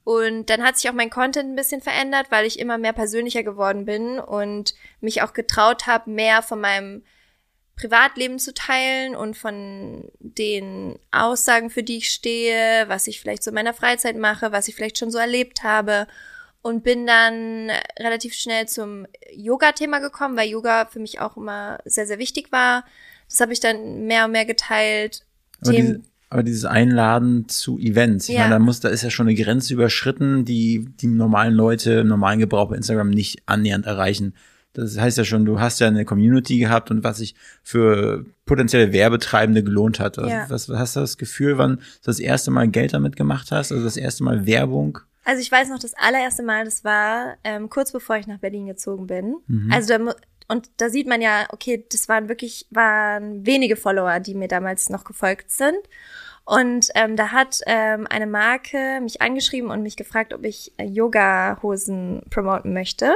[0.02, 3.42] Und dann hat sich auch mein Content ein bisschen verändert, weil ich immer mehr persönlicher
[3.42, 7.02] geworden bin und mich auch getraut habe, mehr von meinem
[7.76, 13.50] Privatleben zu teilen und von den Aussagen, für die ich stehe, was ich vielleicht so
[13.50, 16.06] in meiner Freizeit mache, was ich vielleicht schon so erlebt habe
[16.64, 22.06] und bin dann relativ schnell zum Yoga-Thema gekommen, weil Yoga für mich auch immer sehr,
[22.06, 22.84] sehr wichtig war.
[23.28, 25.26] Das habe ich dann mehr und mehr geteilt.
[25.60, 26.00] Aber, diese,
[26.30, 28.42] aber dieses Einladen zu Events, ich Ja.
[28.42, 32.08] meine, da muss, da ist ja schon eine Grenze überschritten, die die normalen Leute im
[32.08, 34.34] normalen Gebrauch bei Instagram nicht annähernd erreichen.
[34.72, 38.94] Das heißt ja schon, du hast ja eine Community gehabt und was sich für potenzielle
[38.94, 40.16] Werbetreibende gelohnt hat.
[40.16, 40.46] Ja.
[40.48, 43.70] Was, was hast du das Gefühl, wann du das erste Mal Geld damit gemacht hast?
[43.70, 45.00] Also das erste Mal Werbung?
[45.24, 48.66] Also ich weiß noch, das allererste Mal, das war ähm, kurz bevor ich nach Berlin
[48.66, 49.36] gezogen bin.
[49.46, 49.72] Mhm.
[49.72, 50.14] Also da,
[50.48, 54.90] und da sieht man ja, okay, das waren wirklich, waren wenige Follower, die mir damals
[54.90, 55.78] noch gefolgt sind.
[56.44, 60.84] Und ähm, da hat ähm, eine Marke mich angeschrieben und mich gefragt, ob ich äh,
[60.84, 63.14] Yoga-Hosen promoten möchte.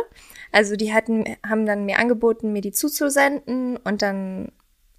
[0.51, 4.51] Also die hatten, haben dann mir angeboten, mir die zuzusenden und dann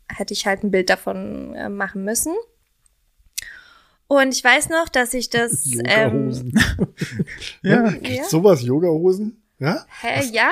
[0.07, 2.35] hätte ich halt ein Bild davon äh, machen müssen.
[4.11, 6.53] Und ich weiß noch, dass ich das ähm, Yogahosen.
[7.61, 7.91] Ja.
[7.91, 9.41] Gibt's sowas, Yogahosen?
[9.59, 9.85] Ja?
[10.01, 10.49] Hä, ja.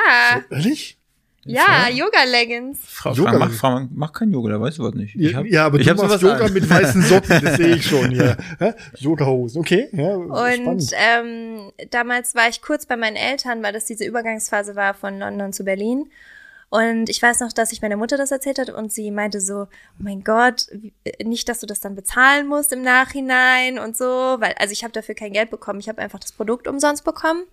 [0.49, 0.97] Ehrlich?
[1.43, 2.77] Ja, Yoga-Leggings.
[2.83, 5.15] Frau, Yoga- Frau, mach, Frau, mach kein Yoga, da weißt du was nicht.
[5.15, 6.53] Ich Ja, hab- ja, aber ich du machst sowas Yoga an.
[6.53, 8.35] mit weißen Socken, das sehe ich schon hier.
[8.59, 8.75] Ja?
[8.97, 9.87] Yogahosen, okay.
[9.93, 14.93] Ja, Und ähm, damals war ich kurz bei meinen Eltern, weil das diese Übergangsphase war
[14.93, 16.11] von London zu Berlin.
[16.69, 19.63] Und ich weiß noch, dass ich meiner Mutter das erzählt hat und sie meinte so,
[19.63, 19.67] oh
[19.99, 20.67] mein Gott,
[21.05, 24.83] äh, nicht, dass du das dann bezahlen musst im Nachhinein und so, weil, also ich
[24.83, 27.45] habe dafür kein Geld bekommen, ich habe einfach das Produkt umsonst bekommen.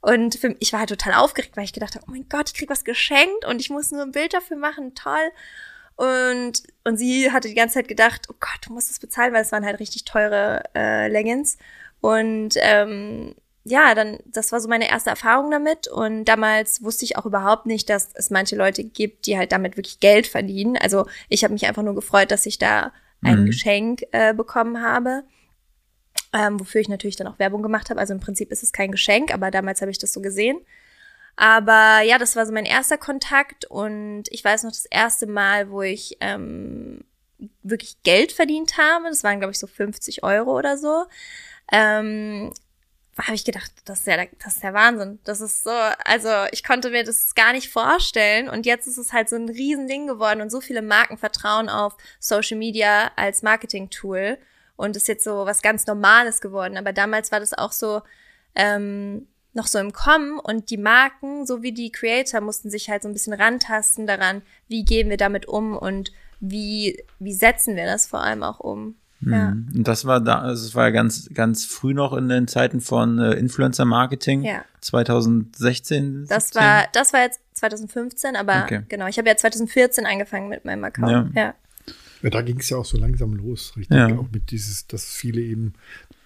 [0.00, 2.54] Und für, ich war halt total aufgeregt, weil ich gedacht habe, oh mein Gott, ich
[2.54, 5.30] krieg was geschenkt und ich muss nur ein Bild dafür machen, toll.
[5.96, 9.42] Und, und sie hatte die ganze Zeit gedacht, oh Gott, du musst das bezahlen, weil
[9.42, 11.56] es waren halt richtig teure äh, Leggings.
[12.00, 15.88] Und ähm, ja, dann, das war so meine erste Erfahrung damit.
[15.88, 19.76] Und damals wusste ich auch überhaupt nicht, dass es manche Leute gibt, die halt damit
[19.76, 20.76] wirklich Geld verdienen.
[20.76, 23.46] Also ich habe mich einfach nur gefreut, dass ich da ein mhm.
[23.46, 25.24] Geschenk äh, bekommen habe.
[26.34, 28.00] Ähm, wofür ich natürlich dann auch Werbung gemacht habe.
[28.00, 30.58] Also im Prinzip ist es kein Geschenk, aber damals habe ich das so gesehen.
[31.36, 35.70] Aber ja, das war so mein erster Kontakt und ich weiß noch das erste Mal,
[35.70, 37.00] wo ich ähm,
[37.62, 39.08] wirklich Geld verdient habe.
[39.08, 41.04] Das waren, glaube ich, so 50 Euro oder so.
[41.72, 42.52] Ähm,
[43.18, 45.20] habe ich gedacht, das ist, ja, das ist der Wahnsinn.
[45.24, 45.70] Das ist so,
[46.04, 49.48] also ich konnte mir das gar nicht vorstellen und jetzt ist es halt so ein
[49.48, 54.38] Riesending geworden und so viele Marken vertrauen auf Social Media als Marketing-Tool
[54.76, 56.76] und ist jetzt so was ganz Normales geworden.
[56.76, 58.02] Aber damals war das auch so
[58.56, 63.08] ähm, noch so im Kommen und die Marken sowie die Creator mussten sich halt so
[63.08, 68.06] ein bisschen rantasten daran, wie gehen wir damit um und wie, wie setzen wir das
[68.06, 68.96] vor allem auch um.
[69.30, 69.50] Ja.
[69.50, 69.68] Mhm.
[69.74, 72.80] Und das war da, also es war ja ganz, ganz früh noch in den Zeiten
[72.80, 74.42] von äh, Influencer Marketing.
[74.42, 74.64] Ja.
[74.80, 76.26] 2016.
[76.28, 76.62] Das 17?
[76.62, 78.82] war, das war jetzt 2015, aber okay.
[78.88, 81.34] genau, ich habe ja 2014 angefangen mit meinem Account.
[81.34, 81.42] Ja.
[81.42, 81.54] ja.
[82.22, 83.96] Ja, da ging es ja auch so langsam los, richtig.
[83.96, 84.06] Ja.
[84.16, 85.74] Auch mit dieses, dass viele eben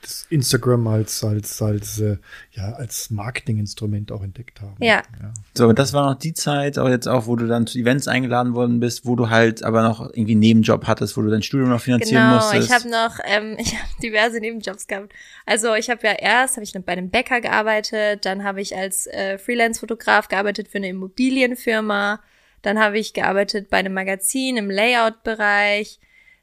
[0.03, 2.19] das Instagram als, als, als, äh,
[2.53, 4.77] ja, als Marketinginstrument auch entdeckt haben.
[4.81, 5.03] Ja.
[5.21, 5.33] ja.
[5.55, 8.07] So, aber das war noch die Zeit, auch jetzt auch, wo du dann zu Events
[8.07, 11.43] eingeladen worden bist, wo du halt aber noch irgendwie einen Nebenjob hattest, wo du dein
[11.43, 12.69] Studium noch finanzieren genau, musstest.
[12.69, 15.13] Genau, ich habe noch, ähm, ich habe diverse Nebenjobs gehabt.
[15.47, 19.07] Also ich habe ja erst, habe ich bei einem Bäcker gearbeitet, dann habe ich als
[19.09, 22.21] äh, Freelance-Fotograf gearbeitet für eine Immobilienfirma,
[22.63, 25.99] dann habe ich gearbeitet bei einem Magazin im Layout-Bereich.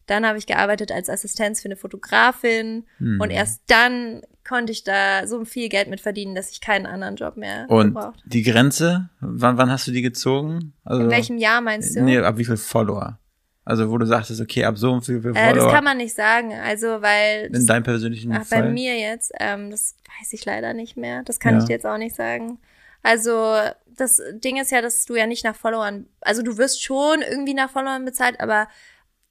[0.07, 2.85] Dann habe ich gearbeitet als Assistenz für eine Fotografin.
[2.97, 3.19] Hm.
[3.19, 7.15] Und erst dann konnte ich da so viel Geld mit verdienen, dass ich keinen anderen
[7.15, 8.21] Job mehr Und gebraucht.
[8.25, 10.73] die Grenze, wann, wann hast du die gezogen?
[10.83, 12.03] Also, In welchem Jahr meinst du?
[12.03, 13.19] Nee, ab wie viel Follower?
[13.67, 15.41] Also wo du sagtest, okay, ab so und viel, Follower.
[15.41, 18.61] Äh, das kann man nicht sagen, also weil in deinem persönlichen ach, Fall.
[18.61, 21.23] Bei mir jetzt, ähm, das weiß ich leider nicht mehr.
[21.23, 21.59] Das kann ja.
[21.59, 22.59] ich dir jetzt auch nicht sagen.
[23.01, 23.55] Also
[23.97, 27.55] das Ding ist ja, dass du ja nicht nach Followern, also du wirst schon irgendwie
[27.55, 28.67] nach Followern bezahlt, aber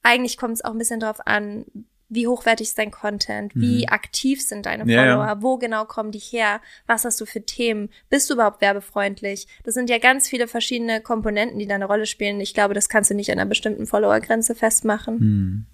[0.05, 1.65] eigentlich kommt es auch ein bisschen drauf an,
[2.07, 3.89] wie hochwertig ist dein Content, wie mhm.
[3.89, 5.41] aktiv sind deine Follower, ja, ja.
[5.41, 9.47] wo genau kommen die her, was hast du für Themen, bist du überhaupt werbefreundlich?
[9.63, 12.39] Das sind ja ganz viele verschiedene Komponenten, die da eine Rolle spielen.
[12.39, 15.17] Ich glaube, das kannst du nicht an einer bestimmten Followergrenze festmachen.
[15.17, 15.65] Mhm.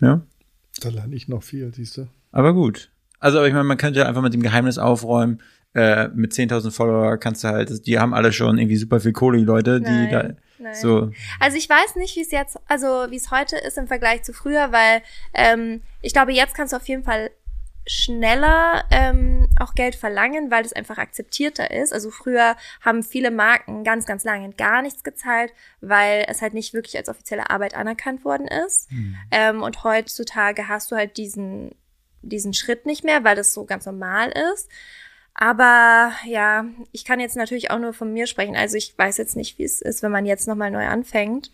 [0.00, 0.22] Ja.
[0.80, 2.08] Da lerne ich noch viel, siehst du.
[2.32, 2.90] Aber gut.
[3.20, 5.40] Also, ich meine, man könnte ja einfach mit dem Geheimnis aufräumen,
[5.74, 9.38] äh, mit 10.000 Follower kannst du halt, die haben alle schon irgendwie super viel Kohle,
[9.38, 10.10] die Leute, die Nein.
[10.10, 10.74] da Nein.
[10.74, 11.10] So.
[11.40, 14.32] Also ich weiß nicht, wie es jetzt, also wie es heute ist im Vergleich zu
[14.32, 15.02] früher, weil
[15.34, 17.30] ähm, ich glaube, jetzt kannst du auf jeden Fall
[17.86, 21.92] schneller ähm, auch Geld verlangen, weil es einfach akzeptierter ist.
[21.92, 26.72] Also früher haben viele Marken ganz, ganz lange gar nichts gezahlt, weil es halt nicht
[26.72, 28.90] wirklich als offizielle Arbeit anerkannt worden ist.
[28.90, 29.16] Mhm.
[29.30, 31.72] Ähm, und heutzutage hast du halt diesen
[32.22, 34.70] diesen Schritt nicht mehr, weil das so ganz normal ist.
[35.34, 38.56] Aber ja, ich kann jetzt natürlich auch nur von mir sprechen.
[38.56, 41.50] Also ich weiß jetzt nicht, wie es ist, wenn man jetzt nochmal neu anfängt.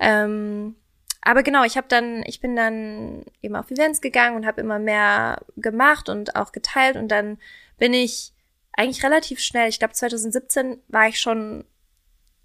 [0.00, 0.74] Ähm,
[1.22, 4.78] aber genau, ich habe dann, ich bin dann eben auf Events gegangen und habe immer
[4.78, 7.38] mehr gemacht und auch geteilt und dann
[7.78, 8.32] bin ich
[8.72, 11.64] eigentlich relativ schnell, ich glaube 2017 war ich schon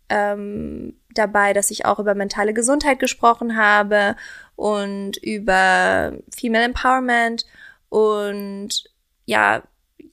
[0.10, 4.15] ähm, dabei, dass ich auch über mentale Gesundheit gesprochen habe
[4.55, 7.45] und über Female Empowerment
[7.89, 8.84] und
[9.25, 9.63] ja,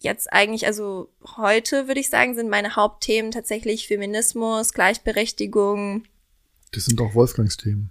[0.00, 6.04] jetzt eigentlich, also heute würde ich sagen, sind meine Hauptthemen tatsächlich Feminismus, Gleichberechtigung.
[6.72, 7.90] Das sind auch Wolfgangs Themen.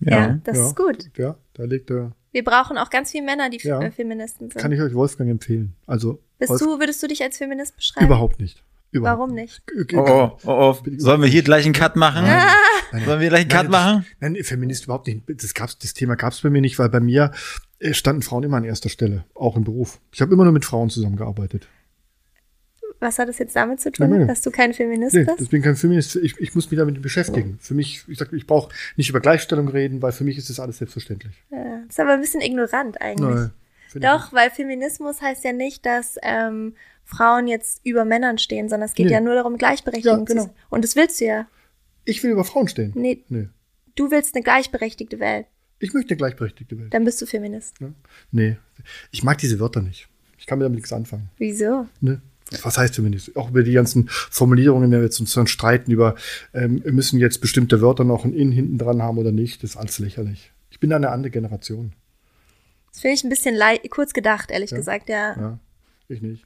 [0.00, 1.10] Ja, ja das ja, ist gut.
[1.16, 2.12] Ja, da legt er.
[2.32, 4.60] Wir brauchen auch ganz viele Männer, die ja, Feministen sind.
[4.60, 5.74] Kann ich euch Wolfgang empfehlen.
[5.86, 8.06] Also Bist Wolf du, würdest du dich als Feminist beschreiben?
[8.06, 8.62] Überhaupt nicht.
[8.90, 9.62] Überhaupt Warum nicht?
[9.94, 10.90] Oh, oh, oh, oh.
[10.98, 12.24] Sollen wir hier gleich einen Cut machen?
[12.24, 12.46] Nein,
[12.92, 14.06] nein, Sollen wir gleich einen Cut machen?
[14.20, 15.22] Nein, Feminist überhaupt nicht.
[15.28, 18.44] Das, gab's, das Thema gab es bei mir nicht, weil bei mir äh, standen Frauen
[18.44, 20.00] immer an erster Stelle, auch im Beruf.
[20.12, 21.68] Ich habe immer nur mit Frauen zusammengearbeitet.
[23.02, 25.40] Was hat das jetzt damit zu tun, nein, dass du kein Feminist nee, bist?
[25.40, 26.14] Ich bin kein Feminist.
[26.14, 27.58] Ich, ich muss mich damit beschäftigen.
[27.60, 30.60] Für mich, ich sag, ich brauche nicht über Gleichstellung reden, weil für mich ist das
[30.60, 31.42] alles selbstverständlich.
[31.50, 33.50] Ja, das ist aber ein bisschen ignorant eigentlich.
[33.94, 38.88] Nein, Doch, weil Feminismus heißt ja nicht, dass ähm, Frauen jetzt über Männern stehen, sondern
[38.88, 39.12] es geht nee.
[39.12, 40.44] ja nur darum, Gleichberechtigung ja, genau.
[40.44, 41.46] zu Und das willst du ja.
[42.04, 42.92] Ich will über Frauen stehen.
[42.94, 43.24] Nee.
[43.28, 43.48] nee.
[43.96, 45.46] Du willst eine gleichberechtigte Welt.
[45.82, 46.94] Ich möchte eine gleichberechtigte Welt.
[46.94, 47.80] Dann bist du Feminist.
[47.80, 47.92] Ja?
[48.30, 48.56] Nee.
[49.10, 50.08] Ich mag diese Wörter nicht.
[50.38, 51.28] Ich kann mir damit nichts anfangen.
[51.38, 51.86] Wieso?
[52.00, 52.20] Ne?
[52.62, 53.34] was heißt Feminist?
[53.36, 56.14] Auch über die ganzen Formulierungen, wenn wir jetzt uns dann streiten über,
[56.52, 59.76] ähm, müssen jetzt bestimmte Wörter noch ein In hinten dran haben oder nicht, das ist
[59.76, 60.52] alles lächerlich.
[60.70, 61.92] Ich bin eine andere Generation.
[62.90, 63.58] Das finde ich ein bisschen
[63.90, 64.76] kurz gedacht, ehrlich ja?
[64.76, 65.34] gesagt, ja.
[65.36, 65.58] Ja,
[66.08, 66.44] ich nicht.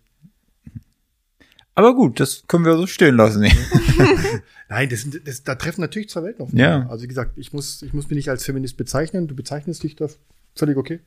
[1.76, 3.42] Aber gut, das können wir so stehen lassen.
[4.68, 6.52] Nein, das, das, da treffen natürlich zwei Welten auf.
[6.52, 6.88] Ja.
[6.88, 9.28] Also wie gesagt, ich muss, ich muss mich nicht als Feminist bezeichnen.
[9.28, 10.08] Du bezeichnest dich da
[10.54, 11.00] völlig okay.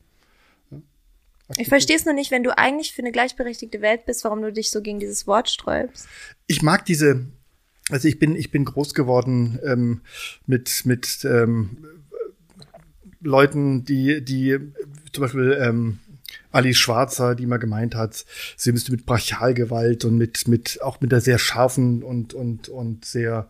[1.56, 4.52] Ich verstehe es nur nicht, wenn du eigentlich für eine gleichberechtigte Welt bist, warum du
[4.52, 6.06] dich so gegen dieses Wort sträubst.
[6.46, 7.26] Ich mag diese,
[7.90, 10.02] also ich bin, ich bin groß geworden ähm,
[10.46, 11.84] mit, mit ähm,
[13.20, 14.58] Leuten, die, die
[15.12, 15.98] zum Beispiel ähm,
[16.52, 18.24] Alice Schwarzer, die mal gemeint hat,
[18.56, 23.04] sie müsste mit Brachialgewalt und mit, mit, auch mit der sehr scharfen und, und, und
[23.04, 23.48] sehr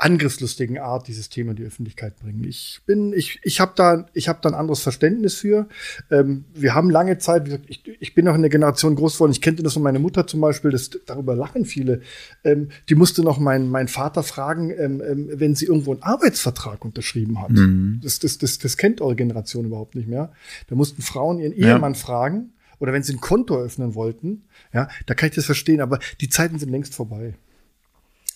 [0.00, 2.44] angriffslustigen Art dieses Thema in die Öffentlichkeit bringen.
[2.44, 5.68] Ich bin, ich, ich habe da, ich habe da ein anderes Verständnis für.
[6.10, 9.42] Ähm, wir haben lange Zeit, ich, ich bin noch in der Generation groß geworden, ich
[9.42, 12.00] kennte das von meiner Mutter zum Beispiel, das, darüber lachen viele.
[12.44, 16.84] Ähm, die musste noch meinen mein Vater fragen, ähm, ähm, wenn sie irgendwo einen Arbeitsvertrag
[16.84, 17.50] unterschrieben hat.
[17.50, 18.00] Mhm.
[18.02, 20.32] Das, das, das, das kennt eure Generation überhaupt nicht mehr.
[20.68, 21.98] Da mussten Frauen ihren Ehemann ja.
[21.98, 25.98] fragen, oder wenn sie ein Konto öffnen wollten, ja, da kann ich das verstehen, aber
[26.22, 27.34] die Zeiten sind längst vorbei.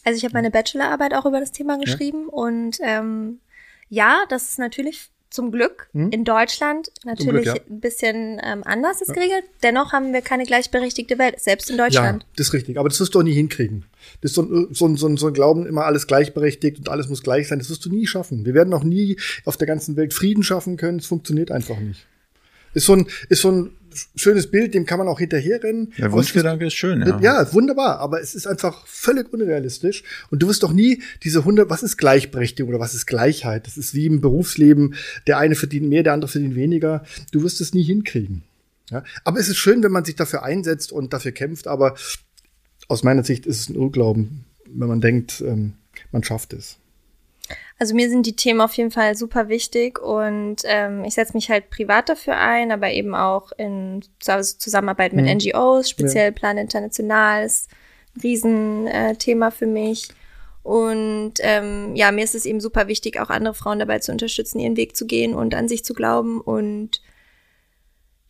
[0.04, 2.32] Also ich habe meine Bachelorarbeit auch über das Thema geschrieben ja.
[2.32, 3.40] und ähm,
[3.88, 6.10] ja, das ist natürlich zum Glück hm?
[6.10, 7.62] in Deutschland natürlich Glück, ja.
[7.68, 9.14] ein bisschen ähm, anders ist ja.
[9.14, 9.44] geregelt.
[9.64, 12.22] Dennoch haben wir keine gleichberechtigte Welt, selbst in Deutschland.
[12.22, 12.78] Ja, das ist richtig.
[12.78, 13.84] Aber das wirst du auch nie hinkriegen.
[14.20, 16.88] Das ist so ein, so ein, so ein, so ein Glauben, immer alles gleichberechtigt und
[16.88, 17.58] alles muss gleich sein.
[17.58, 18.44] Das wirst du nie schaffen.
[18.44, 21.00] Wir werden auch nie auf der ganzen Welt Frieden schaffen können.
[21.00, 22.06] Es funktioniert einfach nicht.
[22.72, 23.70] Ist so ein, ist so ein
[24.16, 25.92] schönes Bild, dem kann man auch hinterherrennen.
[25.98, 27.20] Der Wunschgedanke ist schön, ja.
[27.20, 30.02] Ja, wunderbar, aber es ist einfach völlig unrealistisch.
[30.30, 33.66] Und du wirst doch nie diese hundert, was ist Gleichberechtigung oder was ist Gleichheit?
[33.66, 34.94] Das ist wie im Berufsleben,
[35.26, 37.04] der eine verdient mehr, der andere verdient weniger.
[37.32, 38.42] Du wirst es nie hinkriegen.
[38.90, 39.02] Ja?
[39.24, 41.94] Aber es ist schön, wenn man sich dafür einsetzt und dafür kämpft, aber
[42.88, 45.74] aus meiner Sicht ist es ein Irrglauben, wenn man denkt, ähm,
[46.12, 46.76] man schafft es.
[47.78, 51.50] Also mir sind die Themen auf jeden Fall super wichtig und ähm, ich setze mich
[51.50, 55.38] halt privat dafür ein, aber eben auch in Zusammenarbeit mit mhm.
[55.38, 56.30] NGOs, speziell ja.
[56.30, 57.68] Plan International ist
[58.16, 60.08] ein Riesenthema äh, für mich.
[60.62, 64.60] Und ähm, ja, mir ist es eben super wichtig, auch andere Frauen dabei zu unterstützen,
[64.60, 67.02] ihren Weg zu gehen und an sich zu glauben und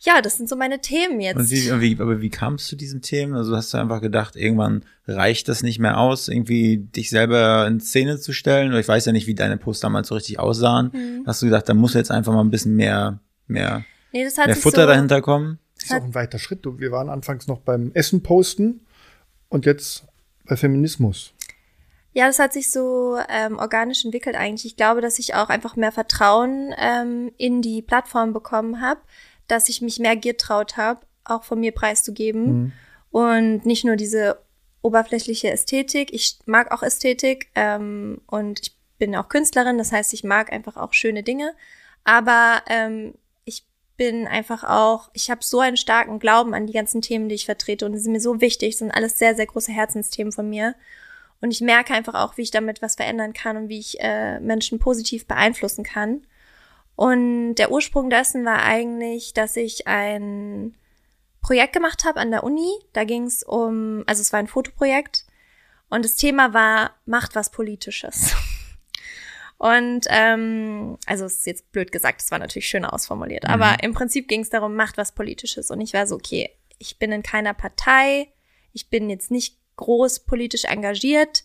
[0.05, 1.37] ja, das sind so meine Themen jetzt.
[1.37, 3.33] Und wie, wie, aber wie kamst du zu diesen Themen?
[3.35, 7.79] Also hast du einfach gedacht, irgendwann reicht das nicht mehr aus, irgendwie dich selber in
[7.79, 8.69] Szene zu stellen?
[8.69, 10.91] Oder ich weiß ja nicht, wie deine Posts damals so richtig aussahen.
[10.93, 11.23] Mhm.
[11.25, 14.45] Hast du gedacht, da muss jetzt einfach mal ein bisschen mehr, mehr, nee, das hat
[14.45, 15.57] mehr Futter so, dahinter kommen?
[15.75, 16.63] Das ist auch ein weiter Schritt.
[16.63, 18.85] Wir waren anfangs noch beim Essen posten
[19.49, 20.05] und jetzt
[20.45, 21.33] bei Feminismus.
[22.13, 24.65] Ja, das hat sich so ähm, organisch entwickelt eigentlich.
[24.65, 29.01] Ich glaube, dass ich auch einfach mehr Vertrauen ähm, in die Plattform bekommen habe
[29.47, 32.45] dass ich mich mehr getraut habe, auch von mir preiszugeben.
[32.45, 32.71] Mhm.
[33.11, 34.39] Und nicht nur diese
[34.81, 36.13] oberflächliche Ästhetik.
[36.13, 40.77] Ich mag auch Ästhetik ähm, und ich bin auch Künstlerin, das heißt, ich mag einfach
[40.77, 41.53] auch schöne Dinge.
[42.03, 43.65] Aber ähm, ich
[43.97, 47.45] bin einfach auch, ich habe so einen starken Glauben an die ganzen Themen, die ich
[47.45, 50.49] vertrete und die sind mir so wichtig, das sind alles sehr, sehr große Herzensthemen von
[50.49, 50.75] mir.
[51.41, 54.39] Und ich merke einfach auch, wie ich damit was verändern kann und wie ich äh,
[54.39, 56.25] Menschen positiv beeinflussen kann.
[56.95, 60.75] Und der Ursprung dessen war eigentlich, dass ich ein
[61.41, 62.71] Projekt gemacht habe an der Uni.
[62.93, 65.25] Da ging es um, also es war ein Fotoprojekt
[65.89, 68.35] und das Thema war Macht was Politisches.
[69.57, 73.51] Und ähm, also es ist jetzt blöd gesagt, es war natürlich schön ausformuliert, mhm.
[73.51, 75.71] aber im Prinzip ging es darum, macht was Politisches.
[75.71, 78.27] Und ich war so, okay, ich bin in keiner Partei,
[78.73, 81.43] ich bin jetzt nicht groß politisch engagiert,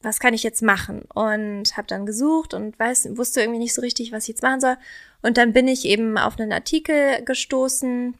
[0.00, 1.02] was kann ich jetzt machen?
[1.14, 4.60] Und habe dann gesucht und weiß, wusste irgendwie nicht so richtig, was ich jetzt machen
[4.60, 4.76] soll.
[5.22, 8.14] Und dann bin ich eben auf einen Artikel gestoßen,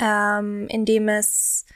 [0.00, 1.66] ähm, in dem es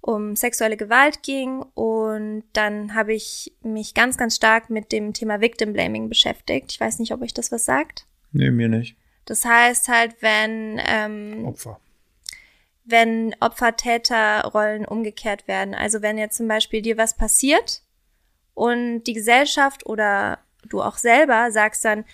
[0.00, 1.62] um sexuelle Gewalt ging.
[1.74, 6.70] Und dann habe ich mich ganz, ganz stark mit dem Thema Victim Blaming beschäftigt.
[6.70, 8.06] Ich weiß nicht, ob euch das was sagt.
[8.32, 8.96] Nee, mir nicht.
[9.24, 11.80] Das heißt halt, wenn ähm, Opfer
[12.90, 15.74] wenn Opfer-Täter-Rollen umgekehrt werden.
[15.74, 17.82] Also wenn jetzt zum Beispiel dir was passiert
[18.58, 22.04] und die Gesellschaft oder du auch selber sagst dann,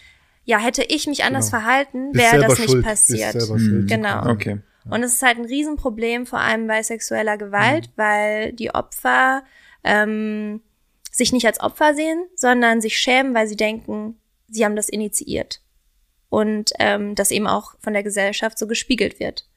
[0.44, 1.62] ja, hätte ich mich anders genau.
[1.62, 2.84] verhalten, wäre das nicht schuld.
[2.84, 3.48] passiert.
[3.48, 3.86] Mhm.
[3.86, 4.28] Genau.
[4.28, 4.58] Okay.
[4.90, 7.92] Und es ist halt ein Riesenproblem, vor allem bei sexueller Gewalt, mhm.
[7.96, 9.42] weil die Opfer
[9.84, 10.60] ähm,
[11.10, 15.62] sich nicht als Opfer sehen, sondern sich schämen, weil sie denken, sie haben das initiiert.
[16.28, 19.48] Und ähm, das eben auch von der Gesellschaft so gespiegelt wird.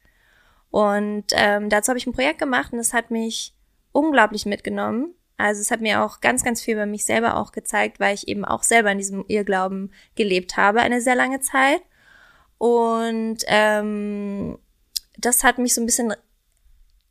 [0.71, 3.53] Und ähm, dazu habe ich ein Projekt gemacht und es hat mich
[3.91, 7.99] unglaublich mitgenommen, also es hat mir auch ganz, ganz viel über mich selber auch gezeigt,
[7.99, 11.81] weil ich eben auch selber in diesem Irrglauben gelebt habe eine sehr lange Zeit.
[12.57, 14.57] Und ähm,
[15.17, 16.13] das hat mich so ein bisschen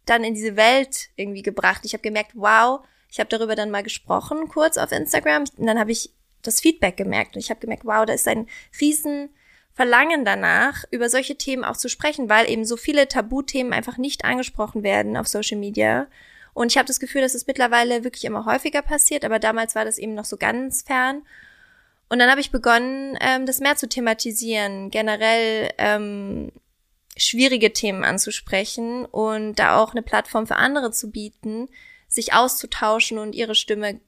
[0.06, 1.82] dann in diese Welt irgendwie gebracht.
[1.84, 5.44] Ich habe gemerkt, wow, ich habe darüber dann mal gesprochen, kurz auf Instagram.
[5.56, 6.12] Und dann habe ich
[6.42, 7.36] das Feedback gemerkt.
[7.36, 8.48] Und ich habe gemerkt, wow, da ist ein
[8.80, 9.30] riesen
[9.72, 14.24] Verlangen danach, über solche Themen auch zu sprechen, weil eben so viele Tabuthemen einfach nicht
[14.24, 16.08] angesprochen werden auf Social Media.
[16.56, 19.84] Und ich habe das Gefühl, dass es mittlerweile wirklich immer häufiger passiert, aber damals war
[19.84, 21.20] das eben noch so ganz fern.
[22.08, 26.50] Und dann habe ich begonnen, ähm, das mehr zu thematisieren, generell ähm,
[27.14, 31.68] schwierige Themen anzusprechen und da auch eine Plattform für andere zu bieten,
[32.08, 34.00] sich auszutauschen und ihre Stimme,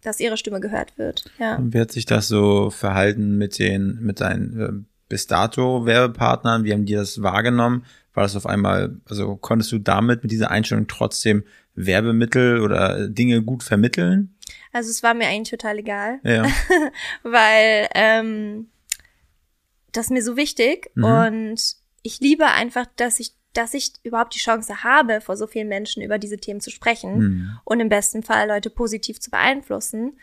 [0.00, 1.24] dass ihre Stimme gehört wird.
[1.40, 1.56] Ja.
[1.56, 6.62] Und wie hat sich das so verhalten mit den, mit deinen äh, bis dato Werbepartnern?
[6.62, 7.84] Wie haben die das wahrgenommen?
[8.14, 11.42] War das auf einmal, also konntest du damit mit dieser Einstellung trotzdem
[11.76, 14.34] Werbemittel oder Dinge gut vermitteln?
[14.72, 16.46] Also es war mir eigentlich total egal, ja.
[17.22, 18.68] weil ähm,
[19.92, 21.04] das ist mir so wichtig mhm.
[21.04, 25.68] und ich liebe einfach, dass ich dass ich überhaupt die Chance habe, vor so vielen
[25.68, 27.58] Menschen über diese Themen zu sprechen mhm.
[27.64, 30.18] und im besten Fall Leute positiv zu beeinflussen.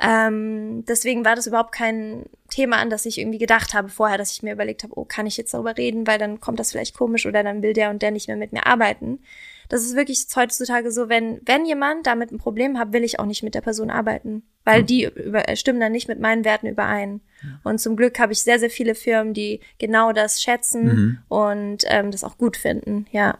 [0.00, 4.32] Ähm, deswegen war das überhaupt kein Thema, an das ich irgendwie gedacht habe vorher, dass
[4.32, 6.96] ich mir überlegt habe, oh, kann ich jetzt darüber reden, weil dann kommt das vielleicht
[6.96, 9.20] komisch oder dann will der und der nicht mehr mit mir arbeiten.
[9.68, 13.26] Das ist wirklich heutzutage so, wenn, wenn jemand damit ein Problem hat, will ich auch
[13.26, 17.20] nicht mit der Person arbeiten, weil die über, stimmen dann nicht mit meinen Werten überein.
[17.64, 21.18] Und zum Glück habe ich sehr, sehr viele Firmen, die genau das schätzen mhm.
[21.28, 23.38] und ähm, das auch gut finden, ja.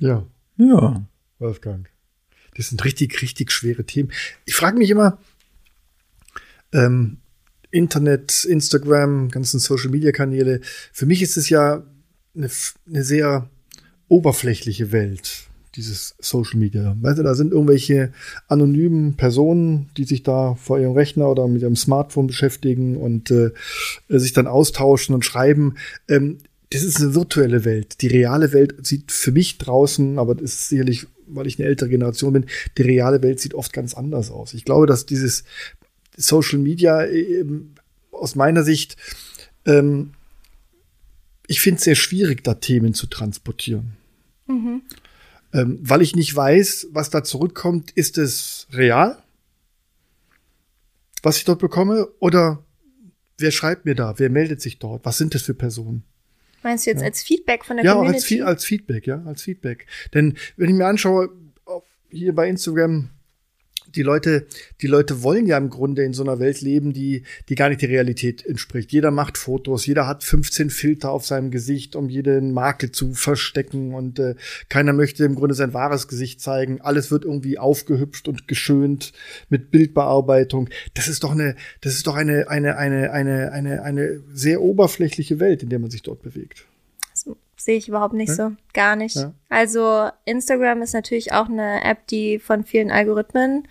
[0.00, 0.26] Ja.
[0.56, 1.02] Ja.
[1.38, 1.88] Wolfgang.
[2.56, 4.10] Das sind richtig, richtig schwere Themen.
[4.44, 5.18] Ich frage mich immer,
[6.72, 7.18] ähm,
[7.70, 10.60] Internet, Instagram, ganzen Social Media Kanäle.
[10.92, 11.84] Für mich ist es ja
[12.34, 12.48] eine,
[12.86, 13.48] eine sehr
[14.08, 16.96] oberflächliche Welt, dieses Social Media.
[17.00, 18.12] Weißt du, da sind irgendwelche
[18.48, 23.50] anonymen Personen, die sich da vor ihrem Rechner oder mit ihrem Smartphone beschäftigen und äh,
[24.08, 25.76] sich dann austauschen und schreiben.
[26.08, 26.38] Ähm,
[26.70, 28.00] das ist eine virtuelle Welt.
[28.00, 31.88] Die reale Welt sieht für mich draußen, aber das ist sicherlich, weil ich eine ältere
[31.88, 32.46] Generation bin,
[32.78, 34.54] die reale Welt sieht oft ganz anders aus.
[34.54, 35.44] Ich glaube, dass dieses
[36.16, 37.44] Social Media äh,
[38.12, 38.96] aus meiner Sicht
[39.66, 40.12] ähm,
[41.50, 43.96] ich finde es sehr schwierig, da Themen zu transportieren.
[44.46, 44.82] Mhm.
[45.52, 47.90] Ähm, weil ich nicht weiß, was da zurückkommt.
[47.90, 49.20] Ist es real,
[51.24, 52.06] was ich dort bekomme?
[52.20, 52.64] Oder
[53.36, 54.16] wer schreibt mir da?
[54.20, 55.04] Wer meldet sich dort?
[55.04, 56.04] Was sind das für Personen?
[56.62, 57.06] Meinst du jetzt ja.
[57.06, 58.36] als Feedback von der ja, Community?
[58.36, 59.86] Ja, als, als Feedback, ja, als Feedback.
[60.14, 61.30] Denn wenn ich mir anschaue,
[62.10, 63.10] hier bei Instagram,
[63.94, 64.46] die Leute,
[64.80, 67.82] die Leute wollen ja im Grunde in so einer Welt leben, die, die gar nicht
[67.82, 68.92] der Realität entspricht.
[68.92, 73.94] Jeder macht Fotos, jeder hat 15 Filter auf seinem Gesicht, um jeden Makel zu verstecken
[73.94, 74.34] und äh,
[74.68, 76.80] keiner möchte im Grunde sein wahres Gesicht zeigen.
[76.80, 79.12] Alles wird irgendwie aufgehübscht und geschönt
[79.48, 80.68] mit Bildbearbeitung.
[80.94, 85.40] Das ist doch eine, das ist doch eine, eine, eine, eine, eine, eine sehr oberflächliche
[85.40, 86.66] Welt, in der man sich dort bewegt.
[87.60, 88.34] Sehe ich überhaupt nicht ja?
[88.34, 88.52] so.
[88.72, 89.16] Gar nicht.
[89.16, 89.34] Ja.
[89.50, 93.68] Also Instagram ist natürlich auch eine App, die von vielen Algorithmen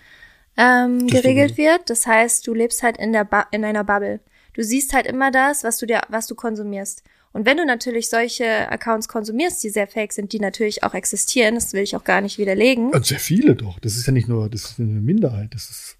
[0.57, 1.89] ähm, geregelt wird.
[1.89, 4.19] Das heißt, du lebst halt in der ba in einer Bubble.
[4.53, 7.03] Du siehst halt immer das, was du dir, was du konsumierst.
[7.31, 11.55] Und wenn du natürlich solche Accounts konsumierst, die sehr fake sind, die natürlich auch existieren,
[11.55, 12.91] das will ich auch gar nicht widerlegen.
[12.91, 13.79] Und sehr viele doch.
[13.79, 15.55] Das ist ja nicht nur, das ist eine Minderheit.
[15.55, 15.97] Das ist.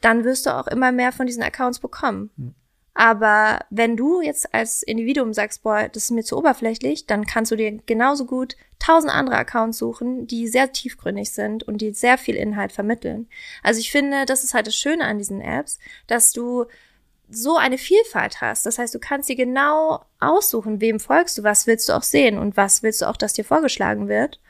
[0.00, 2.30] Dann wirst du auch immer mehr von diesen Accounts bekommen.
[2.36, 2.54] Hm.
[2.98, 7.52] Aber wenn du jetzt als Individuum sagst, boah, das ist mir zu oberflächlich, dann kannst
[7.52, 12.16] du dir genauso gut tausend andere Accounts suchen, die sehr tiefgründig sind und die sehr
[12.16, 13.28] viel Inhalt vermitteln.
[13.62, 16.64] Also ich finde, das ist halt das Schöne an diesen Apps, dass du
[17.28, 18.64] so eine Vielfalt hast.
[18.64, 22.38] Das heißt, du kannst dir genau aussuchen, wem folgst du, was willst du auch sehen
[22.38, 24.40] und was willst du auch, dass dir vorgeschlagen wird.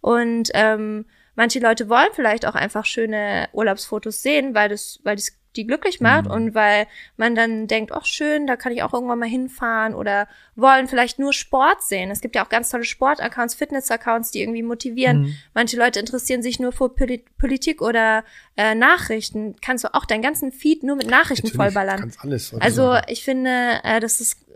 [0.00, 5.32] Und ähm, manche Leute wollen vielleicht auch einfach schöne Urlaubsfotos sehen, weil das, weil das
[5.56, 6.30] die glücklich macht mhm.
[6.30, 10.28] und weil man dann denkt, ach schön, da kann ich auch irgendwann mal hinfahren oder
[10.54, 12.10] wollen vielleicht nur Sport sehen.
[12.10, 15.22] Es gibt ja auch ganz tolle Sport-Accounts, Fitness-Accounts, die irgendwie motivieren.
[15.22, 15.34] Mhm.
[15.54, 18.24] Manche Leute interessieren sich nur für Poli Politik oder
[18.56, 19.56] äh, Nachrichten.
[19.60, 22.00] Kannst du auch deinen ganzen Feed nur mit Nachrichten Natürlich, vollballern.
[22.00, 22.98] Kannst alles, also so.
[23.08, 24.46] ich finde, äh, das ist,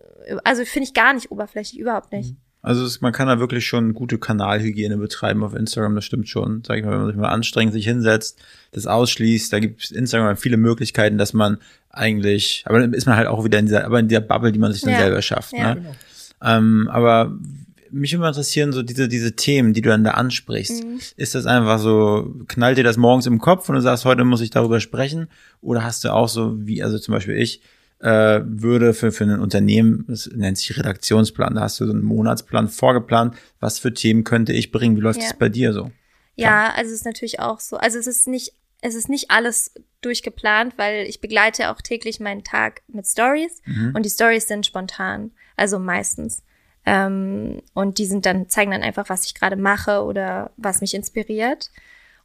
[0.45, 2.33] also finde ich gar nicht oberflächlich, überhaupt nicht.
[2.33, 2.50] Mhm.
[2.63, 6.63] Also es, man kann da wirklich schon gute Kanalhygiene betreiben auf Instagram, das stimmt schon.
[6.67, 8.39] Sag ich mal, wenn man sich mal anstrengt, sich hinsetzt,
[8.73, 13.17] das ausschließt, da gibt es Instagram viele Möglichkeiten, dass man eigentlich, aber dann ist man
[13.17, 14.99] halt auch wieder in dieser, aber in der Bubble, die man sich dann ja.
[14.99, 15.53] selber schafft.
[15.53, 15.75] Ja.
[15.75, 15.81] Ne?
[15.81, 15.95] Genau.
[16.43, 17.33] Ähm, aber
[17.91, 20.85] mich immer interessieren so diese diese Themen, die du dann da ansprichst.
[20.85, 21.01] Mhm.
[21.17, 24.41] Ist das einfach so knallt dir das morgens im Kopf und du sagst, heute muss
[24.41, 25.29] ich darüber sprechen?
[25.61, 27.63] Oder hast du auch so wie also zum Beispiel ich
[28.01, 32.03] äh, würde für, für ein Unternehmen, das nennt sich Redaktionsplan, da hast du so einen
[32.03, 35.37] Monatsplan vorgeplant, was für Themen könnte ich bringen, wie läuft es ja.
[35.39, 35.91] bei dir so?
[36.37, 37.77] Ja, also es ist natürlich auch so.
[37.77, 42.45] Also es ist nicht, es ist nicht alles durchgeplant, weil ich begleite auch täglich meinen
[42.45, 43.93] Tag mit Stories mhm.
[43.95, 46.43] und die Stories sind spontan, also meistens.
[46.87, 50.95] Ähm, und die sind dann, zeigen dann einfach, was ich gerade mache oder was mich
[50.95, 51.71] inspiriert.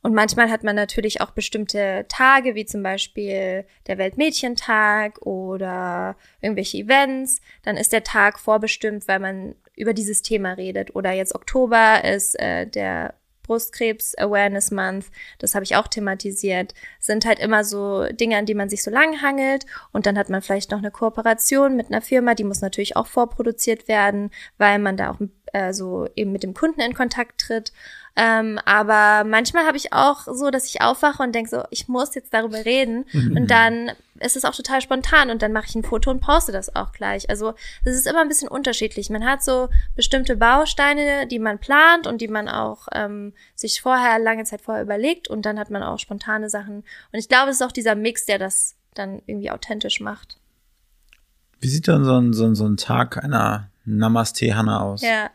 [0.05, 6.77] Und manchmal hat man natürlich auch bestimmte Tage, wie zum Beispiel der Weltmädchentag oder irgendwelche
[6.77, 7.41] Events.
[7.63, 10.95] Dann ist der Tag vorbestimmt, weil man über dieses Thema redet.
[10.95, 15.07] Oder jetzt Oktober ist äh, der Brustkrebs Awareness Month,
[15.39, 18.89] das habe ich auch thematisiert, sind halt immer so Dinge, an die man sich so
[18.89, 22.61] lang hangelt und dann hat man vielleicht noch eine Kooperation mit einer Firma, die muss
[22.61, 25.19] natürlich auch vorproduziert werden, weil man da auch
[25.53, 27.71] äh, so eben mit dem Kunden in Kontakt tritt.
[28.17, 32.15] Ähm, aber manchmal habe ich auch so, dass ich aufwache und denke so, ich muss
[32.15, 33.05] jetzt darüber reden.
[33.13, 36.53] und dann ist es auch total spontan und dann mache ich ein Foto und poste
[36.53, 37.29] das auch gleich.
[37.29, 37.53] Also
[37.83, 39.09] es ist immer ein bisschen unterschiedlich.
[39.09, 44.17] Man hat so bestimmte Bausteine, die man plant und die man auch ähm, sich vorher,
[44.19, 46.77] lange Zeit vorher überlegt und dann hat man auch spontane Sachen.
[47.11, 50.37] Und ich glaube, es ist auch dieser Mix, der das dann irgendwie authentisch macht.
[51.59, 55.01] Wie sieht dann so ein, so ein, so ein Tag einer Namaste Hanna aus?
[55.01, 55.29] Ja.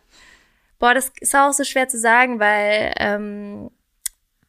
[0.80, 3.70] Boah, das ist auch so schwer zu sagen, weil ähm,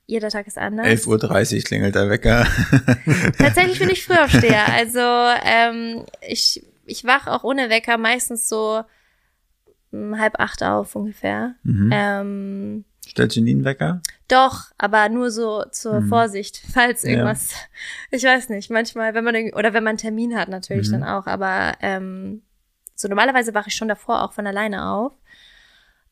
[0.08, 0.88] jeder Tag ist anders.
[0.88, 2.48] 11.30 Uhr klingelt der Wecker.
[3.38, 4.66] Tatsächlich bin ich Frühaufsteher.
[4.72, 8.82] Also ähm, ich, ich wach auch ohne Wecker meistens so
[9.92, 11.56] um, hm, halb acht auf ungefähr.
[11.64, 11.90] Mhm.
[11.94, 14.02] Ähm, Stellst du nie einen Wecker?
[14.30, 16.08] Doch, aber nur so zur mhm.
[16.08, 17.52] Vorsicht, falls irgendwas.
[17.52, 18.18] Ja.
[18.18, 21.02] Ich weiß nicht, manchmal, wenn man oder wenn man einen Termin hat, natürlich mhm.
[21.02, 21.28] dann auch.
[21.28, 22.42] Aber ähm,
[22.96, 25.14] so normalerweise wache ich schon davor auch von alleine auf.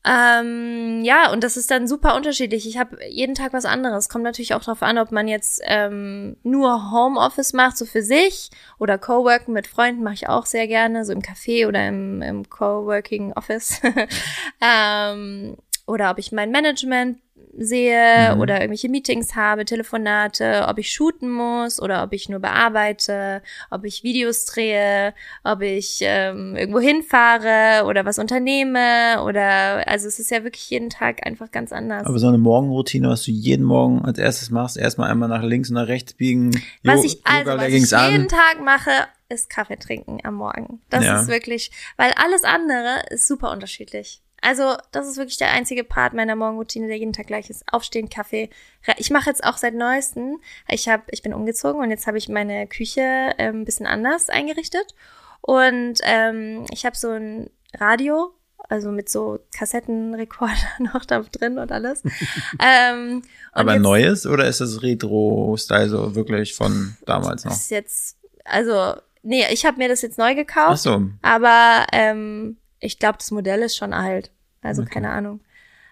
[0.02, 2.66] Ähm, ja, und das ist dann super unterschiedlich.
[2.66, 4.08] Ich habe jeden Tag was anderes.
[4.08, 8.50] Kommt natürlich auch darauf an, ob man jetzt ähm, nur Homeoffice macht, so für sich,
[8.78, 12.48] oder Coworken mit Freunden mache ich auch sehr gerne, so im Café oder im, im
[12.48, 13.80] Coworking Office.
[14.60, 17.18] ähm, oder ob ich mein Management
[17.56, 18.40] sehe mhm.
[18.40, 23.84] oder irgendwelche Meetings habe, Telefonate, ob ich shooten muss oder ob ich nur bearbeite, ob
[23.84, 25.14] ich Videos drehe,
[25.44, 30.90] ob ich ähm, irgendwo hinfahre oder was unternehme oder also es ist ja wirklich jeden
[30.90, 32.06] Tag einfach ganz anders.
[32.06, 35.70] Aber so eine Morgenroutine, was du jeden Morgen als erstes machst, erstmal einmal nach links
[35.70, 36.50] und nach rechts biegen.
[36.82, 38.90] Was ich also was ich jeden Tag mache,
[39.28, 40.80] ist Kaffee trinken am Morgen.
[40.90, 41.20] Das ja.
[41.20, 44.22] ist wirklich, weil alles andere ist super unterschiedlich.
[44.42, 47.64] Also, das ist wirklich der einzige Part meiner Morgenroutine, der jeden Tag gleich ist.
[47.70, 48.50] Aufstehen, Kaffee.
[48.96, 50.40] Ich mache jetzt auch seit neuestem.
[50.68, 54.30] Ich habe, ich bin umgezogen und jetzt habe ich meine Küche ähm, ein bisschen anders
[54.30, 54.94] eingerichtet.
[55.42, 58.32] Und ähm, ich habe so ein Radio,
[58.68, 60.54] also mit so Kassettenrekorder
[60.94, 62.02] noch da drin und alles.
[62.60, 67.52] ähm, und Aber jetzt, neues oder ist das Retro-Style so wirklich von damals noch?
[67.52, 70.70] Ist jetzt, also, nee, ich habe mir das jetzt neu gekauft.
[70.70, 71.02] Ach so.
[71.22, 74.32] Aber ähm, ich glaube, das Modell ist schon alt.
[74.62, 74.94] Also okay.
[74.94, 75.40] keine Ahnung.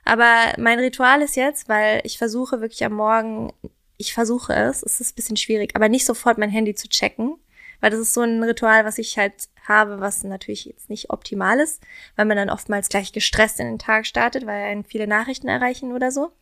[0.04, 3.52] Aber mein Ritual ist jetzt, weil ich versuche wirklich am Morgen,
[3.98, 7.36] ich versuche es, es ist ein bisschen schwierig, aber nicht sofort mein Handy zu checken,
[7.80, 11.60] weil das ist so ein Ritual, was ich halt habe, was natürlich jetzt nicht optimal
[11.60, 11.82] ist,
[12.16, 15.92] weil man dann oftmals gleich gestresst in den Tag startet, weil einen viele Nachrichten erreichen
[15.92, 16.32] oder so.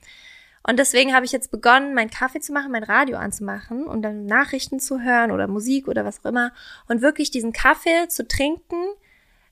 [0.63, 4.27] Und deswegen habe ich jetzt begonnen, meinen Kaffee zu machen, mein Radio anzumachen und dann
[4.27, 6.53] Nachrichten zu hören oder Musik oder was auch immer
[6.89, 8.85] und wirklich diesen Kaffee zu trinken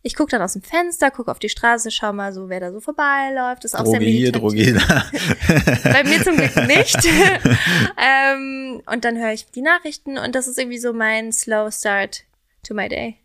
[0.07, 2.71] ich gucke dann aus dem Fenster, gucke auf die Straße, schau mal so, wer da
[2.71, 3.65] so vorbeiläuft.
[3.65, 5.05] Ist auch Droge sehr hier, Droge da.
[5.93, 6.97] Bei mir zum Glück nicht.
[7.97, 12.25] ähm, und dann höre ich die Nachrichten und das ist irgendwie so mein Slow Start
[12.63, 13.17] to my day.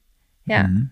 [0.45, 0.63] Ja.
[0.63, 0.91] Mhm.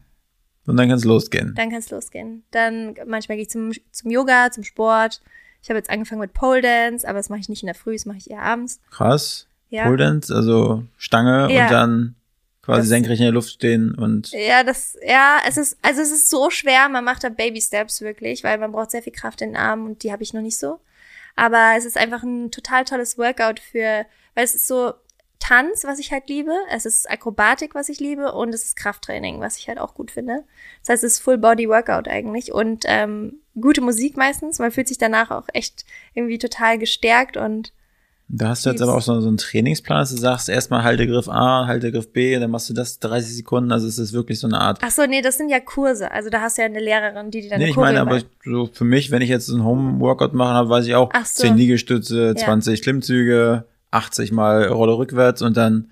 [0.65, 1.55] Und dann kann es losgehen.
[1.55, 2.43] Dann kann es losgehen.
[2.51, 5.21] Dann manchmal gehe ich zum, zum Yoga, zum Sport.
[5.63, 7.93] Ich habe jetzt angefangen mit Pole Dance, aber das mache ich nicht in der Früh,
[7.93, 8.81] das mache ich eher abends.
[8.91, 9.47] Krass.
[9.69, 9.85] Ja.
[9.85, 11.63] Pole Dance, also Stange ja.
[11.63, 12.15] und dann
[12.67, 14.31] quasi das, senkrecht in der Luft stehen und.
[14.31, 18.01] Ja, das, ja, es ist, also es ist so schwer, man macht da Baby Steps
[18.01, 20.41] wirklich, weil man braucht sehr viel Kraft in den Armen und die habe ich noch
[20.41, 20.79] nicht so.
[21.35, 24.05] Aber es ist einfach ein total tolles Workout für,
[24.35, 24.93] weil es ist so
[25.39, 29.39] Tanz, was ich halt liebe, es ist Akrobatik, was ich liebe und es ist Krafttraining,
[29.39, 30.43] was ich halt auch gut finde.
[30.81, 34.59] Das heißt, es ist Full Body Workout eigentlich und ähm, gute Musik meistens.
[34.59, 37.71] Man fühlt sich danach auch echt irgendwie total gestärkt und
[38.29, 41.29] da hast du jetzt aber auch so, so einen Trainingsplan, dass du sagst, erstmal Haltegriff
[41.29, 44.59] A, Haltegriff B, dann machst du das 30 Sekunden, also es ist wirklich so eine
[44.59, 44.79] Art.
[44.81, 46.11] Ach so, nee, das sind ja Kurse.
[46.11, 48.69] Also da hast du ja eine Lehrerin, die die dann Nee, ich meine, aber so
[48.71, 51.43] für mich, wenn ich jetzt einen Home-Workout machen habe, weiß ich auch, Ach so.
[51.43, 52.83] 10 Liegestütze, 20 ja.
[52.83, 55.91] Klimmzüge, 80 mal Rolle rückwärts und dann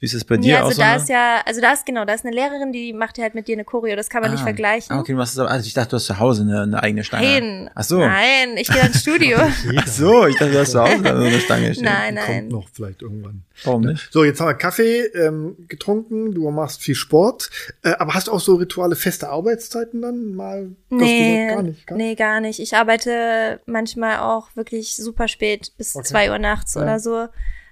[0.00, 2.14] wie ist es bei dir ja, also da ist ja, also da ist genau, da
[2.14, 4.34] ist eine Lehrerin, die macht ja halt mit dir eine Choreo, das kann man ah,
[4.34, 4.96] nicht vergleichen.
[4.96, 7.02] Okay, du machst es aber, also ich dachte, du hast zu Hause eine, eine eigene
[7.02, 7.26] Stange.
[7.26, 7.70] Nein.
[7.74, 7.98] Ach so.
[7.98, 9.38] Nein, ich gehe ins Studio.
[9.76, 11.84] Ach so, ich dachte, du hast zu Hause eine Stange stehen.
[11.84, 12.26] Nein, nein.
[12.26, 13.42] Kommt noch vielleicht irgendwann.
[13.64, 14.12] Warum nicht?
[14.12, 17.50] So, jetzt haben wir Kaffee ähm, getrunken, du machst viel Sport,
[17.82, 20.76] äh, aber hast du auch so Rituale feste Arbeitszeiten dann mal?
[20.90, 22.60] Nee, gar nicht, gar nee, gar nicht.
[22.60, 26.06] Ich arbeite manchmal auch wirklich super spät bis okay.
[26.06, 26.82] zwei Uhr nachts ja.
[26.82, 27.26] oder so.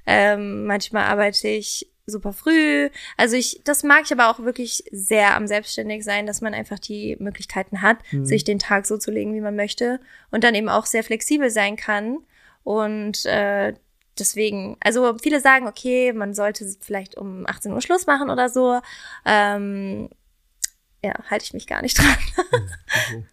[0.07, 2.89] Ähm, manchmal arbeite ich super früh.
[3.17, 6.79] Also ich, das mag ich aber auch wirklich sehr am selbstständig sein, dass man einfach
[6.79, 8.25] die Möglichkeiten hat, mhm.
[8.25, 10.01] sich den Tag so zu legen, wie man möchte
[10.31, 12.19] und dann eben auch sehr flexibel sein kann.
[12.63, 13.75] Und äh,
[14.19, 18.81] deswegen, also viele sagen, okay, man sollte vielleicht um 18 Uhr Schluss machen oder so.
[19.25, 20.09] Ähm,
[21.05, 23.27] ja, halte ich mich gar nicht dran.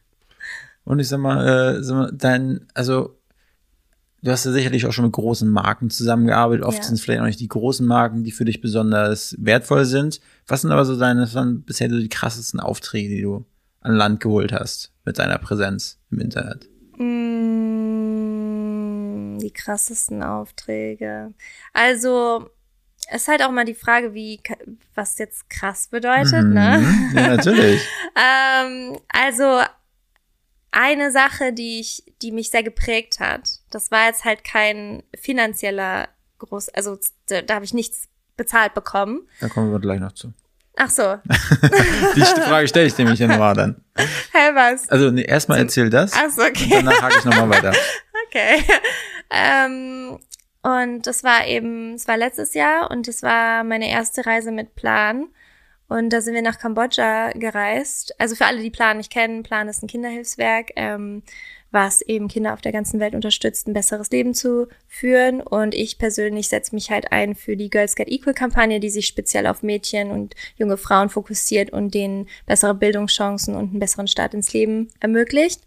[0.86, 3.18] Und ich sag mal, äh, sag mal, dein, also
[4.24, 6.64] du hast ja sicherlich auch schon mit großen Marken zusammengearbeitet.
[6.66, 6.84] Oft ja.
[6.84, 10.22] sind es vielleicht auch nicht die großen Marken, die für dich besonders wertvoll sind.
[10.48, 11.28] Was sind aber so deine,
[11.66, 13.46] bisher so die krassesten Aufträge, die du
[13.82, 16.70] an Land geholt hast mit deiner Präsenz im Internet?
[16.98, 17.40] Mm,
[19.40, 21.34] die krassesten Aufträge.
[21.74, 22.50] Also,
[23.10, 24.40] es ist halt auch mal die Frage, wie,
[24.96, 26.80] was jetzt krass bedeutet, ne?
[26.80, 27.14] mhm.
[27.14, 27.14] ne?
[27.14, 27.82] Ja, natürlich.
[28.16, 29.60] ähm, also,
[30.74, 36.10] eine Sache, die ich, die mich sehr geprägt hat, das war jetzt halt kein finanzieller
[36.40, 36.98] Groß, also
[37.28, 39.28] da, da habe ich nichts bezahlt bekommen.
[39.40, 40.34] Da kommen wir gleich noch zu.
[40.76, 41.18] Ach so.
[42.16, 43.84] die Frage stelle ich nämlich nochmal dann.
[43.98, 44.90] Hä, hey, was?
[44.90, 46.14] Also nee, erstmal erzähl das.
[46.16, 46.68] Ach so, okay.
[46.72, 47.74] danach hake ich nochmal weiter.
[48.36, 48.64] Okay.
[49.30, 50.18] Ähm,
[50.64, 54.74] und das war eben, es war letztes Jahr und es war meine erste Reise mit
[54.74, 55.28] Plan.
[55.94, 58.20] Und da sind wir nach Kambodscha gereist.
[58.20, 61.22] Also für alle, die Plan nicht kennen, Plan ist ein Kinderhilfswerk, ähm,
[61.70, 65.40] was eben Kinder auf der ganzen Welt unterstützt, ein besseres Leben zu führen.
[65.40, 69.06] Und ich persönlich setze mich halt ein für die Girls Get Equal Kampagne, die sich
[69.06, 74.34] speziell auf Mädchen und junge Frauen fokussiert und denen bessere Bildungschancen und einen besseren Start
[74.34, 75.62] ins Leben ermöglicht.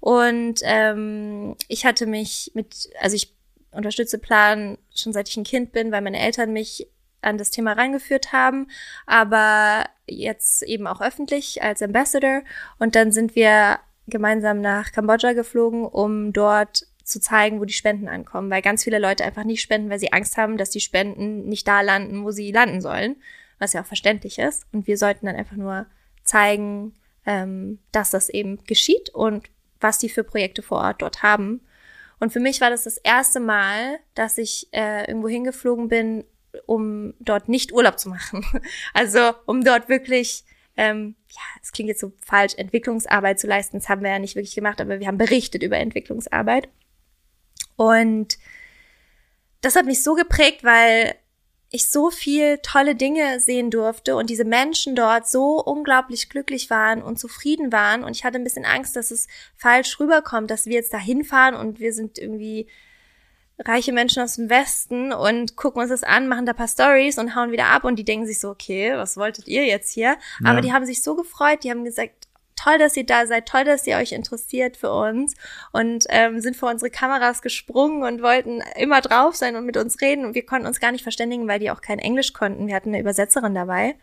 [0.00, 3.34] Und ähm, ich hatte mich mit, also ich
[3.70, 6.88] unterstütze Plan schon seit ich ein Kind bin, weil meine Eltern mich
[7.22, 8.68] an das Thema reingeführt haben,
[9.06, 12.42] aber jetzt eben auch öffentlich als Ambassador.
[12.78, 18.08] Und dann sind wir gemeinsam nach Kambodscha geflogen, um dort zu zeigen, wo die Spenden
[18.08, 21.48] ankommen, weil ganz viele Leute einfach nicht spenden, weil sie Angst haben, dass die Spenden
[21.48, 23.16] nicht da landen, wo sie landen sollen,
[23.58, 24.66] was ja auch verständlich ist.
[24.72, 25.86] Und wir sollten dann einfach nur
[26.22, 26.94] zeigen,
[27.26, 29.48] ähm, dass das eben geschieht und
[29.80, 31.62] was die für Projekte vor Ort dort haben.
[32.20, 36.24] Und für mich war das das erste Mal, dass ich äh, irgendwo hingeflogen bin,
[36.66, 38.44] um dort nicht Urlaub zu machen.
[38.94, 40.44] Also um dort wirklich,
[40.76, 43.78] ähm, ja, es klingt jetzt so falsch, Entwicklungsarbeit zu leisten.
[43.78, 46.68] Das haben wir ja nicht wirklich gemacht, aber wir haben berichtet über Entwicklungsarbeit.
[47.76, 48.38] Und
[49.60, 51.14] das hat mich so geprägt, weil
[51.70, 57.02] ich so viel tolle Dinge sehen durfte und diese Menschen dort so unglaublich glücklich waren
[57.02, 60.74] und zufrieden waren und ich hatte ein bisschen Angst, dass es falsch rüberkommt, dass wir
[60.74, 62.68] jetzt da hinfahren und wir sind irgendwie
[63.64, 67.34] reiche Menschen aus dem Westen und gucken uns das an, machen da paar Stories und
[67.34, 70.16] hauen wieder ab und die denken sich so, okay, was wolltet ihr jetzt hier?
[70.42, 70.50] Ja.
[70.50, 73.64] Aber die haben sich so gefreut, die haben gesagt, toll, dass ihr da seid, toll,
[73.64, 75.34] dass ihr euch interessiert für uns
[75.72, 80.00] und ähm, sind vor unsere Kameras gesprungen und wollten immer drauf sein und mit uns
[80.00, 82.66] reden und wir konnten uns gar nicht verständigen, weil die auch kein Englisch konnten.
[82.66, 83.96] Wir hatten eine Übersetzerin dabei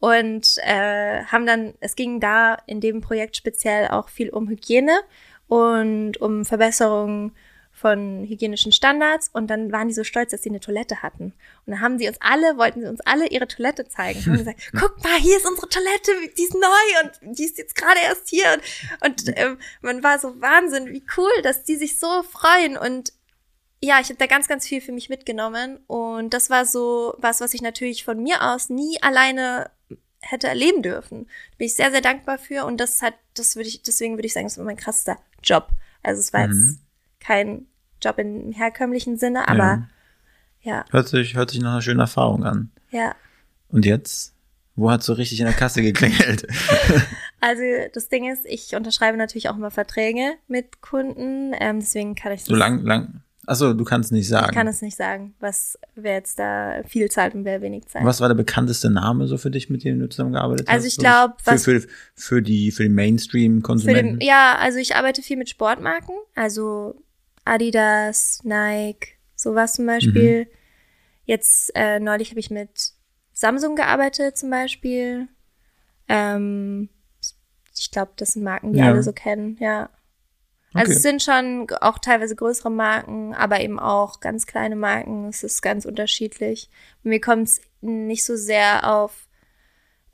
[0.00, 5.00] und äh, haben dann, es ging da in dem Projekt speziell auch viel um Hygiene
[5.48, 7.32] und um Verbesserungen
[7.84, 11.34] von hygienischen Standards und dann waren die so stolz, dass sie eine Toilette hatten.
[11.66, 14.20] Und dann haben sie uns alle, wollten sie uns alle ihre Toilette zeigen.
[14.20, 17.58] Und haben gesagt, guck mal, hier ist unsere Toilette, die ist neu und die ist
[17.58, 18.46] jetzt gerade erst hier.
[19.02, 23.12] Und, und ähm, man war so Wahnsinn, wie cool, dass die sich so freuen und
[23.82, 27.42] ja, ich habe da ganz, ganz viel für mich mitgenommen und das war so was,
[27.42, 29.70] was ich natürlich von mir aus nie alleine
[30.22, 31.26] hätte erleben dürfen.
[31.26, 34.26] Da bin ich sehr, sehr dankbar für und das hat, das würde ich, deswegen würde
[34.26, 35.68] ich sagen, das war mein krassester Job.
[36.02, 36.54] Also es war mhm.
[36.54, 36.78] jetzt
[37.20, 37.66] kein
[38.04, 39.86] Job im herkömmlichen Sinne, aber
[40.62, 40.72] ja.
[40.76, 40.84] ja.
[40.90, 42.70] Hört sich, hört sich nach einer schönen Erfahrung an.
[42.90, 43.14] Ja.
[43.68, 44.34] Und jetzt?
[44.76, 46.46] Wo hat so richtig in der Kasse geklingelt?
[47.40, 52.32] also das Ding ist, ich unterschreibe natürlich auch immer Verträge mit Kunden, ähm, deswegen kann
[52.32, 53.22] ich so lang, lang.
[53.46, 54.48] Achso, du kannst nicht sagen.
[54.50, 58.04] Ich kann es nicht sagen, was wer jetzt da viel zahlt und wer wenig zahlt.
[58.04, 60.84] Was war der bekannteste Name so für dich, mit dem du zusammengearbeitet also hast?
[60.84, 64.20] Also ich glaube, für, für, für die für die Mainstream-Konsumenten.
[64.22, 66.94] Ja, also ich arbeite viel mit Sportmarken, also
[67.44, 70.44] Adidas, Nike, sowas zum Beispiel.
[70.44, 70.48] Mhm.
[71.24, 72.92] Jetzt äh, neulich habe ich mit
[73.32, 75.28] Samsung gearbeitet zum Beispiel.
[76.08, 76.88] Ähm,
[77.76, 78.86] ich glaube, das sind Marken, die ja.
[78.86, 79.90] alle so kennen, ja.
[80.72, 80.96] Also okay.
[80.96, 85.28] es sind schon auch teilweise größere Marken, aber eben auch ganz kleine Marken.
[85.28, 86.68] Es ist ganz unterschiedlich.
[87.04, 89.28] Mir kommt es nicht so sehr auf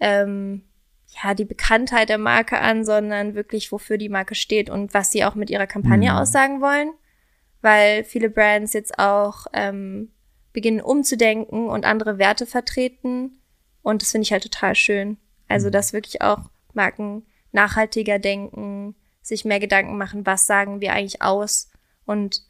[0.01, 0.63] ähm,
[1.23, 5.25] ja die Bekanntheit der Marke an, sondern wirklich wofür die Marke steht und was sie
[5.25, 6.19] auch mit ihrer Kampagne mhm.
[6.19, 6.93] aussagen wollen
[7.63, 10.11] weil viele Brands jetzt auch ähm,
[10.53, 13.41] beginnen umzudenken und andere Werte vertreten.
[13.83, 15.19] Und das finde ich halt total schön.
[15.49, 15.73] Also, mhm.
[15.73, 21.71] dass wirklich auch Marken nachhaltiger denken, sich mehr Gedanken machen, was sagen wir eigentlich aus
[22.07, 22.43] und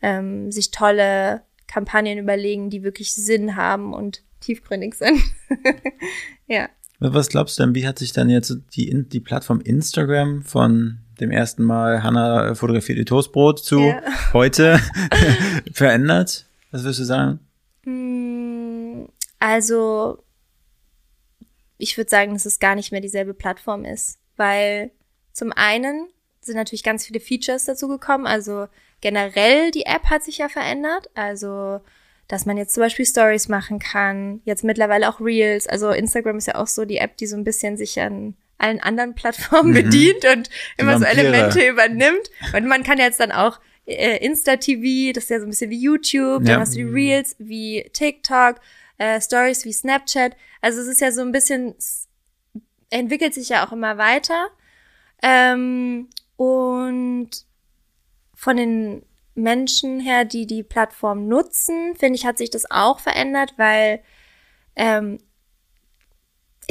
[0.00, 5.20] ähm, sich tolle Kampagnen überlegen, die wirklich Sinn haben und tiefgründig sind.
[6.46, 6.68] ja.
[6.98, 11.30] Was glaubst du denn, wie hat sich dann jetzt die, die Plattform Instagram von dem
[11.30, 14.02] ersten Mal Hanna fotografiert ihr Toastbrot zu ja.
[14.32, 14.80] heute
[15.72, 16.46] verändert?
[16.70, 17.40] Was würdest du sagen?
[17.84, 19.08] Hm,
[19.38, 20.22] also,
[21.78, 24.90] ich würde sagen, dass es gar nicht mehr dieselbe Plattform ist, weil
[25.32, 26.08] zum einen
[26.40, 28.26] sind natürlich ganz viele Features dazu gekommen.
[28.26, 28.66] Also
[29.00, 31.10] generell die App hat sich ja verändert.
[31.14, 31.80] Also
[32.32, 35.66] dass man jetzt zum Beispiel Stories machen kann, jetzt mittlerweile auch Reels.
[35.66, 38.80] Also Instagram ist ja auch so die App, die so ein bisschen sich an allen
[38.80, 39.74] anderen Plattformen mhm.
[39.74, 42.30] bedient und immer so Elemente übernimmt.
[42.54, 45.82] Und man kann jetzt dann auch äh, Insta-TV, das ist ja so ein bisschen wie
[45.82, 46.60] YouTube, dann ja.
[46.60, 48.56] hast du die Reels wie TikTok,
[48.98, 50.36] äh, Stories wie Snapchat.
[50.60, 51.74] Also es ist ja so ein bisschen,
[52.90, 54.48] entwickelt sich ja auch immer weiter.
[55.22, 57.30] Ähm, und
[58.34, 59.04] von den
[59.34, 64.02] Menschen her, die die Plattform nutzen, finde ich, hat sich das auch verändert, weil
[64.76, 65.18] ähm,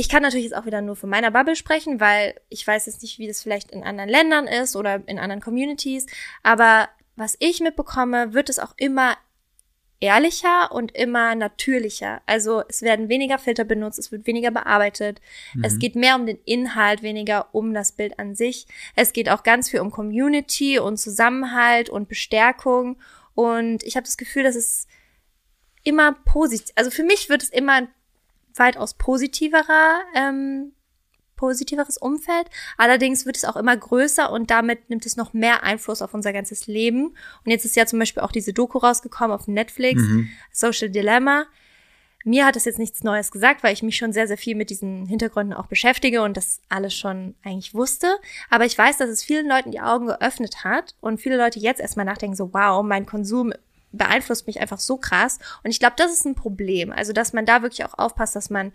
[0.02, 3.04] ich kann natürlich jetzt auch wieder nur von meiner Bubble sprechen, weil ich weiß jetzt
[3.04, 6.08] nicht, wie das vielleicht in anderen Ländern ist oder in anderen Communities.
[6.42, 9.16] Aber was ich mitbekomme, wird es auch immer
[10.00, 12.24] ehrlicher und immer natürlicher.
[12.26, 15.22] Also es werden weniger Filter benutzt, es wird weniger bearbeitet.
[15.54, 15.66] Mhm.
[15.66, 18.66] Es geht mehr um den Inhalt, weniger um das Bild an sich.
[18.96, 22.98] Es geht auch ganz viel um Community und Zusammenhalt und Bestärkung.
[23.36, 24.88] Und ich habe das Gefühl, dass es
[25.84, 27.88] immer positiv, also für mich wird es immer
[28.56, 30.74] weitaus positiverer ähm,
[31.42, 32.48] positiveres Umfeld.
[32.78, 36.34] Allerdings wird es auch immer größer und damit nimmt es noch mehr Einfluss auf unser
[36.34, 37.08] ganzes Leben.
[37.08, 40.30] Und jetzt ist ja zum Beispiel auch diese Doku rausgekommen auf Netflix, mhm.
[40.52, 41.48] Social Dilemma.
[42.24, 44.70] Mir hat es jetzt nichts Neues gesagt, weil ich mich schon sehr, sehr viel mit
[44.70, 48.18] diesen Hintergründen auch beschäftige und das alles schon eigentlich wusste.
[48.52, 51.82] Aber ich weiß, dass es vielen Leuten die Augen geöffnet hat und viele Leute jetzt
[51.82, 53.52] erstmal nachdenken, so wow, mein Konsum
[53.92, 55.40] beeinflusst mich einfach so krass.
[55.64, 56.92] Und ich glaube, das ist ein Problem.
[56.92, 58.72] Also, dass man da wirklich auch aufpasst, dass man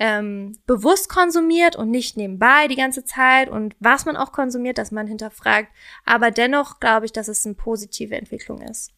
[0.00, 4.90] ähm, bewusst konsumiert und nicht nebenbei die ganze Zeit und was man auch konsumiert, dass
[4.90, 5.68] man hinterfragt.
[6.06, 8.92] Aber dennoch glaube ich, dass es eine positive Entwicklung ist.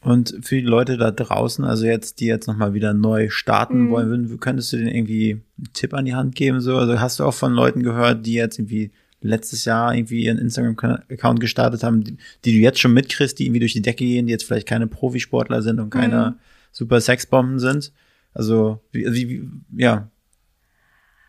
[0.00, 3.90] Und für die Leute da draußen, also jetzt, die jetzt nochmal wieder neu starten mhm.
[3.90, 6.60] wollen, könntest du denen irgendwie einen Tipp an die Hand geben?
[6.60, 6.76] So?
[6.76, 11.40] Also hast du auch von Leuten gehört, die jetzt irgendwie letztes Jahr irgendwie ihren Instagram-Account
[11.40, 14.32] gestartet haben, die, die, du jetzt schon mitkriegst, die irgendwie durch die Decke gehen, die
[14.32, 16.40] jetzt vielleicht keine Profisportler sind und keine mhm.
[16.70, 17.92] super Sexbomben sind?
[18.32, 20.10] Also, wie, wie, ja.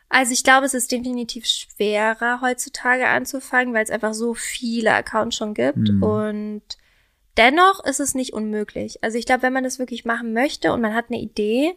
[0.10, 5.36] Also ich glaube, es ist definitiv schwerer heutzutage anzufangen, weil es einfach so viele Accounts
[5.36, 5.78] schon gibt.
[5.78, 6.04] Mhm.
[6.04, 6.62] Und
[7.38, 9.04] dennoch ist es nicht unmöglich.
[9.04, 11.76] Also ich glaube, wenn man das wirklich machen möchte und man hat eine Idee,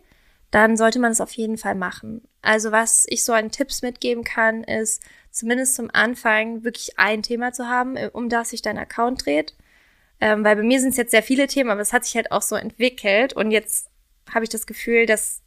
[0.51, 2.23] dann sollte man es auf jeden Fall machen.
[2.41, 5.03] Also was ich so an Tipps mitgeben kann, ist
[5.33, 9.55] zumindest zum Anfang wirklich ein Thema zu haben, um das sich dein Account dreht.
[10.21, 12.31] Ähm, weil bei mir sind es jetzt sehr viele Themen, aber es hat sich halt
[12.31, 13.91] auch so entwickelt und jetzt
[14.33, 15.43] habe ich das Gefühl, dass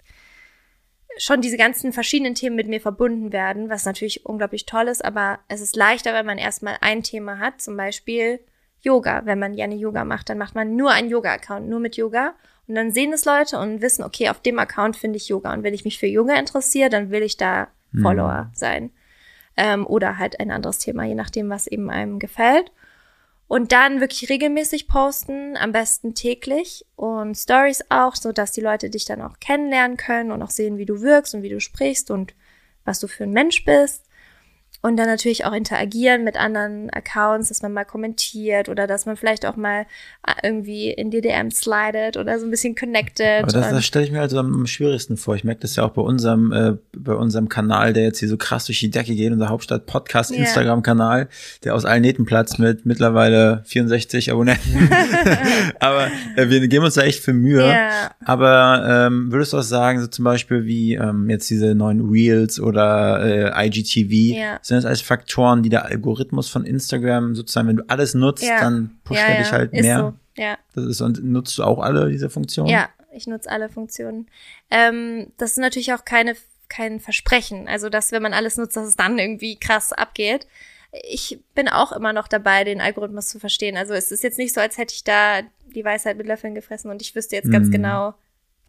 [1.17, 5.39] schon diese ganzen verschiedenen Themen mit mir verbunden werden, was natürlich unglaublich toll ist, aber
[5.47, 8.41] es ist leichter, wenn man erstmal ein Thema hat, zum Beispiel
[8.81, 9.25] Yoga.
[9.25, 12.35] Wenn man gerne Yoga macht, dann macht man nur einen Yoga-Account, nur mit Yoga.
[12.67, 15.53] Und dann sehen es Leute und wissen, okay, auf dem Account finde ich Yoga.
[15.53, 18.01] Und wenn ich mich für Yoga interessiere, dann will ich da mhm.
[18.01, 18.91] Follower sein.
[19.57, 22.71] Ähm, oder halt ein anderes Thema, je nachdem, was eben einem gefällt.
[23.47, 28.89] Und dann wirklich regelmäßig posten, am besten täglich und Stories auch, so dass die Leute
[28.89, 32.09] dich dann auch kennenlernen können und auch sehen, wie du wirkst und wie du sprichst
[32.09, 32.33] und
[32.85, 34.04] was du für ein Mensch bist.
[34.85, 39.17] Und dann natürlich auch interagieren mit anderen Accounts, dass man mal kommentiert oder dass man
[39.17, 39.87] vielleicht auch mal
[40.27, 43.41] äh, irgendwie in die DM slidet oder so ein bisschen connected.
[43.41, 45.35] Aber das, das stelle ich mir also am schwierigsten vor.
[45.35, 48.37] Ich merke das ja auch bei unserem, äh, bei unserem Kanal, der jetzt hier so
[48.37, 51.27] krass durch die Decke geht, unser Hauptstadt-Podcast, yeah.
[51.63, 54.87] Der aus allen Nähten platzt mit mittlerweile 64 Abonnenten.
[55.79, 57.65] Aber äh, wir geben uns da echt für Mühe.
[57.65, 58.11] Yeah.
[58.23, 62.59] Aber ähm, würdest du auch sagen, so zum Beispiel wie ähm, jetzt diese neuen Reels
[62.59, 67.77] oder äh, IGTV, yeah sind das alles Faktoren, die der Algorithmus von Instagram sozusagen, wenn
[67.77, 68.59] du alles nutzt, ja.
[68.59, 69.99] dann pusht ja, er dich halt mehr.
[69.99, 70.41] So.
[70.41, 70.57] Ja.
[70.73, 72.69] Das ist, und nutzt du auch alle diese Funktionen?
[72.69, 74.27] Ja, ich nutze alle Funktionen.
[74.69, 76.35] Ähm, das ist natürlich auch keine,
[76.69, 77.67] kein Versprechen.
[77.67, 80.47] Also, dass wenn man alles nutzt, dass es dann irgendwie krass abgeht.
[81.09, 83.75] Ich bin auch immer noch dabei, den Algorithmus zu verstehen.
[83.75, 86.89] Also es ist jetzt nicht so, als hätte ich da die Weisheit mit Löffeln gefressen
[86.89, 87.71] und ich wüsste jetzt ganz mm.
[87.71, 88.13] genau,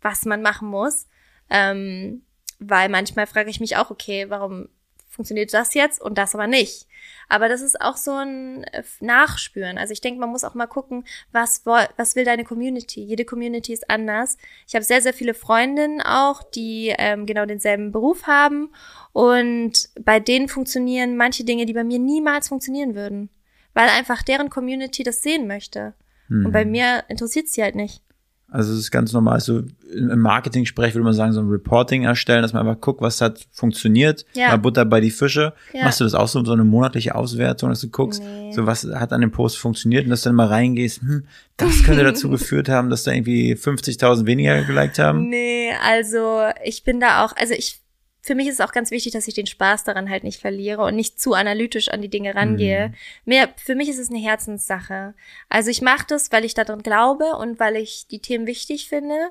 [0.03, 1.07] was man machen muss.
[1.51, 2.23] Ähm,
[2.59, 4.69] weil manchmal frage ich mich auch, okay, warum
[5.17, 6.87] funktioniert das jetzt und das aber nicht.
[7.29, 9.79] Aber das ist auch so ein äh, Nachspüren.
[9.79, 13.03] Also ich denke, man muss auch mal gucken, was, was will deine Community?
[13.03, 14.37] Jede Community ist anders.
[14.69, 18.71] Ich habe sehr, sehr viele Freundinnen auch, die ähm, genau denselben Beruf haben.
[19.12, 23.31] Und bei denen funktionieren manche Dinge, die bei mir niemals funktionieren würden.
[23.75, 25.95] Weil einfach deren Community das sehen möchte.
[26.29, 26.47] Mhm.
[26.47, 26.71] Und bei mhm.
[26.71, 28.03] mir interessiert sie halt nicht.
[28.49, 32.42] Also es ist ganz normal, so im Marketing-Sprech würde man sagen, so ein Reporting erstellen,
[32.42, 34.51] dass man einfach guckt, was hat funktioniert, ja.
[34.51, 35.53] mal Butter bei die Fische.
[35.72, 35.84] Ja.
[35.84, 38.53] Machst du das auch so, so eine monatliche Auswertung, dass du guckst, nee.
[38.53, 41.24] so was hat an dem Post funktioniert und dass du dann mal reingehst, hm,
[41.57, 45.28] das könnte dazu geführt haben, dass da irgendwie 50.000 weniger geliked haben?
[45.28, 47.80] Nee, also ich bin da auch, also ich
[48.27, 50.83] für mich ist es auch ganz wichtig, dass ich den Spaß daran halt nicht verliere
[50.83, 52.89] und nicht zu analytisch an die Dinge rangehe.
[52.89, 52.95] Mhm.
[53.24, 55.14] Mehr, für mich ist es eine Herzenssache.
[55.49, 59.31] Also ich mache das, weil ich daran glaube und weil ich die Themen wichtig finde.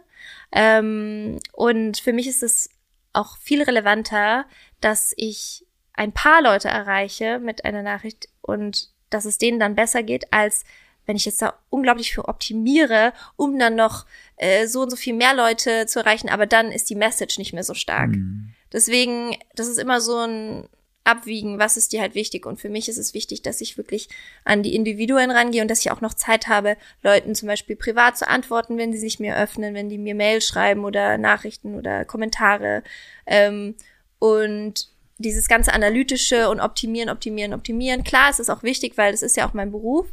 [0.53, 2.69] Ähm, und für mich ist es
[3.11, 4.45] auch viel relevanter,
[4.79, 10.03] dass ich ein paar Leute erreiche mit einer Nachricht und dass es denen dann besser
[10.03, 10.63] geht, als
[11.05, 14.05] wenn ich jetzt da unglaublich für optimiere, um dann noch
[14.37, 17.51] äh, so und so viel mehr Leute zu erreichen, aber dann ist die Message nicht
[17.51, 18.11] mehr so stark.
[18.11, 18.54] Mhm.
[18.75, 20.67] Deswegen, das ist immer so ein
[21.05, 22.45] Abwiegen, was ist dir halt wichtig.
[22.45, 24.09] Und für mich ist es wichtig, dass ich wirklich
[24.43, 28.17] an die Individuen rangehe und dass ich auch noch Zeit habe, Leuten zum Beispiel privat
[28.17, 32.03] zu antworten, wenn sie sich mir öffnen, wenn die mir Mail schreiben oder Nachrichten oder
[32.03, 32.83] Kommentare.
[33.25, 33.75] Ähm,
[34.19, 38.03] und dieses ganze analytische und optimieren, optimieren, optimieren.
[38.03, 40.07] Klar, es ist auch wichtig, weil das ist ja auch mein Beruf,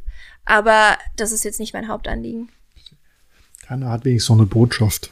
[0.45, 2.49] aber das ist jetzt nicht mein Hauptanliegen.
[3.63, 5.11] Keiner hat wenigstens noch eine Botschaft.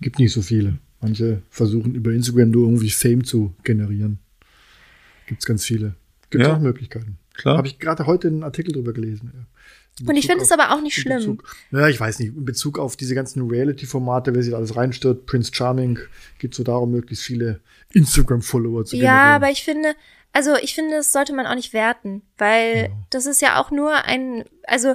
[0.00, 0.78] Gibt nicht so viele.
[1.02, 4.18] Manche versuchen über Instagram nur irgendwie Fame zu generieren.
[5.26, 5.96] Gibt es ganz viele.
[6.30, 6.54] Gibt ja.
[6.54, 7.18] auch Möglichkeiten.
[7.34, 7.58] Klar.
[7.58, 9.32] Habe ich gerade heute einen Artikel drüber gelesen.
[9.34, 10.08] Ja.
[10.08, 11.18] Und ich finde es aber auch nicht schlimm.
[11.18, 12.34] Bezug, ja, ich weiß nicht.
[12.34, 15.98] In Bezug auf diese ganzen Reality-Formate, wer sich alles reinstört, Prince Charming,
[16.38, 17.60] geht so darum, möglichst viele
[17.92, 19.14] Instagram-Follower zu generieren.
[19.14, 19.94] Ja, aber ich finde,
[20.32, 22.88] also ich finde, das sollte man auch nicht werten, weil ja.
[23.10, 24.94] das ist ja auch nur ein, also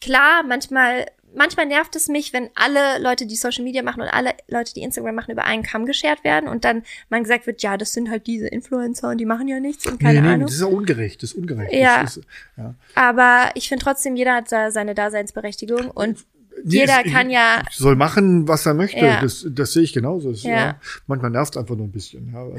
[0.00, 1.06] klar, manchmal
[1.38, 4.82] manchmal nervt es mich, wenn alle Leute, die Social Media machen und alle Leute, die
[4.82, 8.10] Instagram machen, über einen Kamm geschert werden und dann man gesagt wird, ja, das sind
[8.10, 10.46] halt diese Influencer und die machen ja nichts und keine nee, nee, Ahnung.
[10.46, 11.72] Das ist ja ungerecht, das ist ungerecht.
[11.72, 12.02] Ja.
[12.02, 12.26] Das ist,
[12.56, 12.74] ja.
[12.94, 16.18] Aber ich finde trotzdem, jeder hat da seine Daseinsberechtigung und
[16.64, 17.62] jeder ich, kann ja.
[17.72, 18.98] Soll machen, was er möchte.
[18.98, 19.20] Ja.
[19.20, 20.30] Das, das sehe ich genauso.
[20.32, 20.50] Das, ja.
[20.50, 20.80] ja.
[21.06, 22.32] Manchmal nervt es einfach nur ein bisschen.
[22.32, 22.42] Ja.
[22.42, 22.56] Also,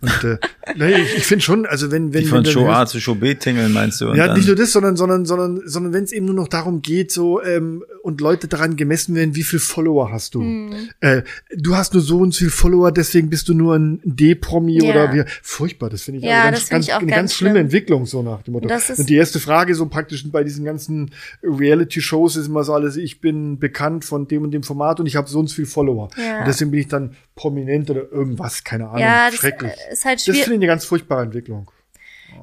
[0.00, 0.38] und äh,
[0.76, 3.34] nee, ich, ich finde schon, also wenn wenn Die von Show A zu Show B
[3.34, 4.12] tingeln meinst du?
[4.14, 7.12] ja, nicht nur das, sondern sondern sondern sondern wenn es eben nur noch darum geht,
[7.12, 10.40] so ähm, und Leute daran gemessen werden, wie viel Follower hast du?
[10.40, 10.90] Mhm.
[11.00, 11.22] Äh,
[11.54, 14.90] du hast nur so und so viel Follower, deswegen bist du nur ein D-Promi ja.
[14.90, 15.24] oder wie.
[15.42, 15.90] Furchtbar.
[15.90, 17.64] Das finde ich, ja, ganz, ganz, eine ganz, schlimme schlimm.
[17.66, 18.68] Entwicklung so nach dem Motto.
[18.96, 21.10] Und die erste Frage so praktisch bei diesen ganzen
[21.42, 25.06] Reality-Shows ist immer so alles: Ich bin bin bekannt von dem und dem Format und
[25.06, 26.08] ich habe so und so viel Follower.
[26.16, 26.40] Ja.
[26.40, 29.00] Und deswegen bin ich dann prominent oder irgendwas, keine Ahnung.
[29.00, 29.72] Ja, das schrecklich.
[29.90, 30.40] Ist halt schwierig.
[30.40, 31.70] Das finde ich eine ganz furchtbare Entwicklung.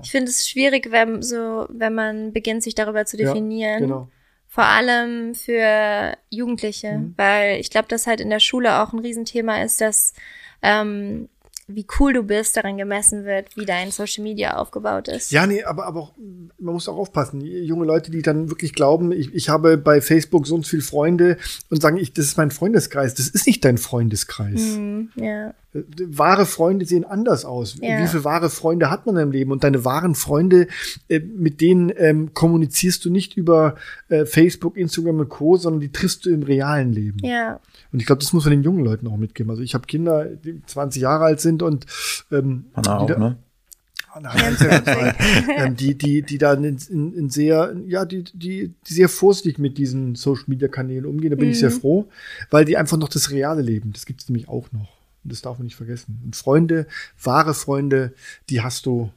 [0.02, 3.74] Ich finde es schwierig, wenn so, wenn man beginnt, sich darüber zu definieren.
[3.74, 4.10] Ja, genau.
[4.54, 7.14] Vor allem für Jugendliche, mhm.
[7.18, 10.14] weil ich glaube, dass halt in der Schule auch ein Riesenthema ist, dass
[10.62, 11.28] ähm,
[11.68, 15.32] wie cool du bist, daran gemessen wird, wie dein Social Media aufgebaut ist.
[15.32, 16.14] Ja, nee, aber, aber auch,
[16.60, 17.42] man muss auch aufpassen.
[17.42, 20.84] Junge Leute, die dann wirklich glauben, ich, ich habe bei Facebook so und so viele
[20.84, 21.38] Freunde
[21.72, 23.16] und sagen, ich, das ist mein Freundeskreis.
[23.16, 24.78] Das ist nicht dein Freundeskreis.
[24.78, 25.56] Mm, ja.
[25.74, 27.78] Wahre Freunde sehen anders aus.
[27.82, 28.02] Ja.
[28.02, 29.52] Wie viele wahre Freunde hat man im Leben?
[29.52, 30.68] Und deine wahren Freunde,
[31.10, 33.76] äh, mit denen ähm, kommunizierst du nicht über
[34.10, 37.18] äh, Facebook, Instagram und Co., sondern die triffst du im realen Leben.
[37.24, 37.60] Ja.
[37.92, 39.50] Und ich glaube, das muss man den jungen Leuten auch mitgeben.
[39.50, 41.86] Also ich habe Kinder, die 20 Jahre alt sind und
[42.32, 43.38] ähm, Anna auch, da, ne?
[45.58, 49.58] ähm, die, die, die da in, in, in, sehr, ja, die, die, die sehr vorsichtig
[49.58, 51.32] mit diesen Social Media Kanälen umgehen.
[51.32, 51.54] Da bin mhm.
[51.54, 51.80] ich sehr mhm.
[51.80, 52.10] froh,
[52.52, 54.93] weil die einfach noch das reale Leben, das gibt es nämlich auch noch.
[55.24, 56.22] Und das darf man nicht vergessen.
[56.24, 56.88] Und Freunde,
[57.22, 58.14] wahre Freunde,
[58.50, 59.12] die hast du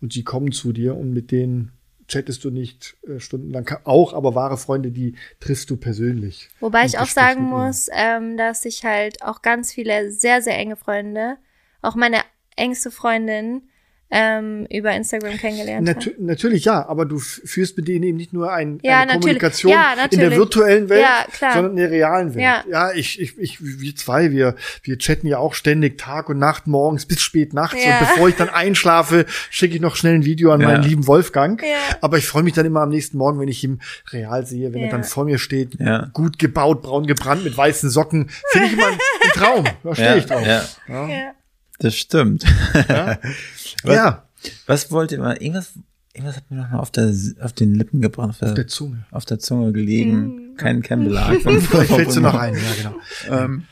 [0.00, 1.72] und die kommen zu dir und mit denen
[2.08, 3.70] chattest du nicht äh, stundenlang.
[3.84, 6.48] Auch, aber wahre Freunde, die triffst du persönlich.
[6.60, 10.76] Wobei ich auch sagen muss, ähm, dass ich halt auch ganz viele sehr, sehr enge
[10.76, 11.36] Freunde,
[11.82, 12.18] auch meine
[12.56, 13.62] engste Freundin,
[14.10, 16.24] ähm, über Instagram kennengelernt Natu habe.
[16.24, 19.94] Natürlich ja, aber du führst mit denen eben nicht nur ein, ja, eine Kommunikation ja,
[20.10, 22.44] in der virtuellen Welt, ja, sondern in der realen Welt.
[22.44, 26.38] Ja, ja ich, ich, ich, wir zwei, wir, wir chatten ja auch ständig Tag und
[26.38, 27.74] Nacht, morgens bis spät nachts.
[27.74, 31.62] Und bevor ich dann einschlafe, schicke ich noch schnell ein Video an meinen lieben Wolfgang.
[31.62, 31.68] Ja.
[32.00, 33.80] Aber ich freue mich dann immer am nächsten Morgen, wenn ich ihn
[34.12, 35.78] real sehe, wenn er dann vor mir steht,
[36.12, 38.28] gut gebaut, braun gebrannt mit weißen Socken.
[38.48, 39.64] Finde ich immer ein, ein Traum.
[39.84, 40.46] Da stehe ich drauf.
[40.46, 41.34] Ja.
[41.80, 42.44] Das stimmt.
[42.88, 43.18] Ja.
[43.82, 44.22] was, ja.
[44.66, 45.36] Was wollt ihr mal?
[45.42, 45.72] Irgendwas,
[46.12, 48.30] irgendwas hat mir noch mal auf, der, auf den Lippen gebracht.
[48.30, 49.04] Auf der, auf der Zunge.
[49.10, 50.52] Auf der Zunge gelegen.
[50.52, 50.56] Mm.
[50.56, 51.36] Kein Kennbelag.
[51.40, 53.44] Vielleicht fällst du noch ein, ja, genau.
[53.44, 53.64] Ähm,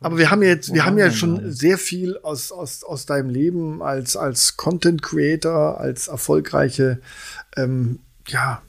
[0.00, 3.82] aber wir haben jetzt, wir haben ja schon sehr viel aus, aus, aus deinem Leben
[3.82, 7.00] als, als Content Creator, als erfolgreiche,
[7.56, 7.98] ähm,
[8.28, 8.62] ja,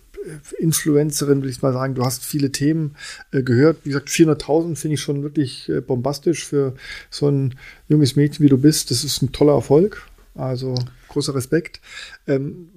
[0.58, 1.96] Influencerin, will ich mal sagen.
[1.96, 2.96] Du hast viele Themen
[3.32, 3.78] äh, gehört.
[3.84, 6.76] Wie gesagt, 400.000 finde ich schon wirklich äh, bombastisch für
[7.10, 7.56] so ein
[7.88, 8.92] junges Mädchen, wie du bist.
[8.92, 10.08] Das ist ein toller Erfolg.
[10.36, 10.76] Also
[11.10, 11.82] großer Respekt.
[12.28, 12.70] Ähm,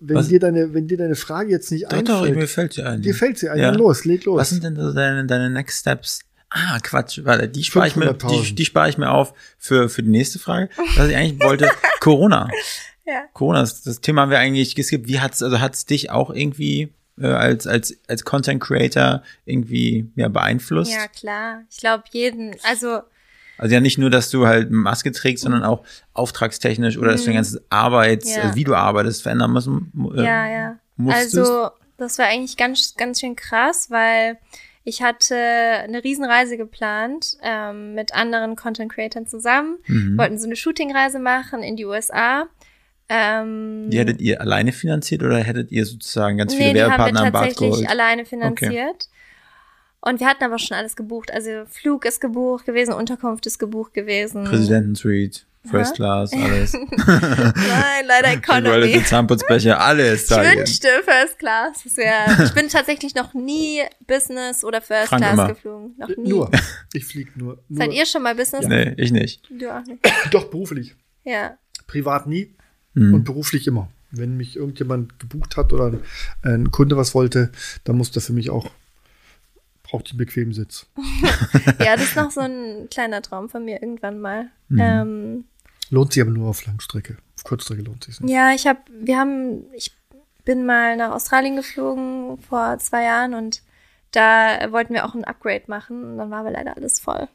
[0.00, 0.28] wenn Was?
[0.28, 2.30] dir deine, wenn dir deine Frage jetzt nicht doch, einfällt.
[2.30, 3.02] Doch, mir fällt sie ein.
[3.02, 3.70] Dir fällt sie ein, ja.
[3.70, 4.40] dann los, leg los.
[4.40, 6.20] Was sind denn so deine, deine Next Steps?
[6.48, 10.02] Ah, Quatsch, warte, die spare ich mir, die, die spare ich mir auf für, für
[10.02, 10.68] die nächste Frage.
[10.96, 11.70] Was ich eigentlich wollte,
[12.00, 12.48] Corona.
[13.06, 13.24] Ja.
[13.32, 15.08] Corona, das, das Thema haben wir eigentlich geskippt.
[15.08, 20.28] Wie hat's, also hat's dich auch irgendwie äh, als, als, als Content Creator irgendwie ja,
[20.28, 20.92] beeinflusst?
[20.92, 21.62] Ja, klar.
[21.70, 23.00] Ich glaube, jeden, also.
[23.58, 25.84] Also ja nicht nur, dass du halt Maske trägst, sondern auch
[26.14, 27.42] auftragstechnisch oder dass du deine mhm.
[27.42, 28.42] ganze Arbeit, ja.
[28.42, 29.68] also wie du arbeitest, verändern musst.
[29.68, 30.78] Äh, ja, ja.
[30.96, 31.36] Musstest.
[31.36, 34.38] Also, das war eigentlich ganz, ganz schön krass, weil
[34.82, 39.78] ich hatte eine Riesenreise geplant ähm, mit anderen Content Creators zusammen.
[39.86, 40.16] Mhm.
[40.16, 42.48] Wollten so eine Shootingreise machen in die USA.
[43.12, 47.32] Ähm, die hättet ihr alleine finanziert oder hättet ihr sozusagen ganz viele nee, Werbepartner am
[47.32, 47.58] Bad geholt?
[47.58, 48.72] tatsächlich alleine finanziert.
[48.72, 49.08] Okay.
[50.00, 51.32] Und wir hatten aber schon alles gebucht.
[51.32, 54.44] Also Flug ist gebucht gewesen, Unterkunft ist gebucht gewesen.
[54.44, 56.72] Präsidentensuite, First Class, alles.
[57.06, 58.92] Nein, leider Economy.
[58.92, 60.30] Die Zahnputzbecher, alles.
[60.30, 61.82] Ich wünschte First Class.
[61.82, 65.48] Das wär, ich bin tatsächlich noch nie Business oder First Frank Class immer.
[65.48, 65.96] geflogen.
[65.98, 66.28] Noch nie.
[66.28, 66.48] Nur.
[66.92, 67.78] Ich fliege nur, nur.
[67.78, 68.62] Seid ihr schon mal Business?
[68.62, 68.68] Ja.
[68.68, 69.42] Nee, ich nicht.
[69.50, 70.00] Du auch nicht.
[70.30, 70.94] Doch, beruflich.
[71.24, 71.58] Ja.
[71.88, 72.54] Privat nie
[73.00, 73.14] mhm.
[73.14, 73.88] und beruflich immer.
[74.10, 76.00] Wenn mich irgendjemand gebucht hat oder ein,
[76.42, 77.50] ein Kunde was wollte,
[77.84, 78.70] dann muss der für mich auch
[79.82, 80.86] braucht den bequemen Sitz.
[81.80, 84.50] ja, das ist noch so ein kleiner Traum von mir irgendwann mal.
[84.68, 84.78] Mhm.
[84.80, 85.44] Ähm,
[85.90, 87.16] lohnt sich aber nur auf Langstrecke.
[87.36, 88.32] Auf Kurzstrecke lohnt sich nicht.
[88.32, 89.92] Ja, ich habe, wir haben, ich
[90.44, 93.62] bin mal nach Australien geflogen vor zwei Jahren und
[94.12, 97.28] da wollten wir auch ein Upgrade machen und dann war aber leider alles voll.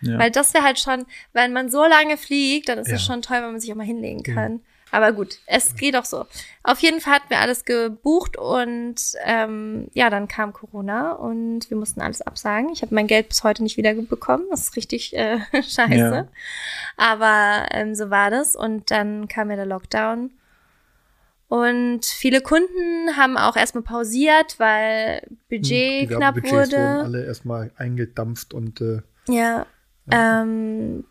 [0.00, 0.18] Ja.
[0.18, 2.98] Weil das wäre halt schon, wenn man so lange fliegt, dann ist es ja.
[2.98, 4.52] schon toll, wenn man sich auch mal hinlegen kann.
[4.52, 4.60] Ja.
[4.92, 6.26] Aber gut, es geht auch so.
[6.62, 11.76] Auf jeden Fall hatten wir alles gebucht und ähm, ja, dann kam Corona und wir
[11.76, 12.70] mussten alles absagen.
[12.72, 14.46] Ich habe mein Geld bis heute nicht wiederbekommen.
[14.50, 15.96] Das ist richtig äh, scheiße.
[15.96, 16.28] Ja.
[16.96, 18.54] Aber ähm, so war das.
[18.54, 20.30] Und dann kam ja der Lockdown.
[21.48, 26.52] Und viele Kunden haben auch erstmal pausiert, weil Budget hm, knapp wurde.
[26.52, 29.66] Wurden alle erstmal eingedampft und äh, ja.
[30.10, 30.42] ja.
[30.42, 31.04] Ähm,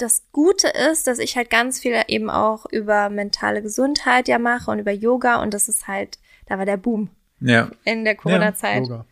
[0.00, 4.70] das Gute ist, dass ich halt ganz viel eben auch über mentale Gesundheit ja mache
[4.70, 7.10] und über Yoga und das ist halt, da war der Boom.
[7.40, 7.70] Ja.
[7.84, 8.86] In der Corona-Zeit.
[8.86, 9.04] Ja,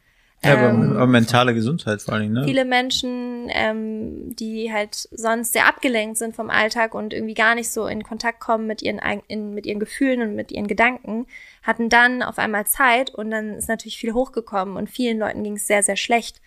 [0.42, 2.44] ja aber, ähm, aber, mentale Gesundheit vor allem, ne?
[2.44, 7.70] Viele Menschen, ähm, die halt sonst sehr abgelenkt sind vom Alltag und irgendwie gar nicht
[7.70, 11.26] so in Kontakt kommen mit ihren, in, mit ihren Gefühlen und mit ihren Gedanken,
[11.62, 15.56] hatten dann auf einmal Zeit und dann ist natürlich viel hochgekommen und vielen Leuten ging
[15.56, 16.40] es sehr, sehr schlecht.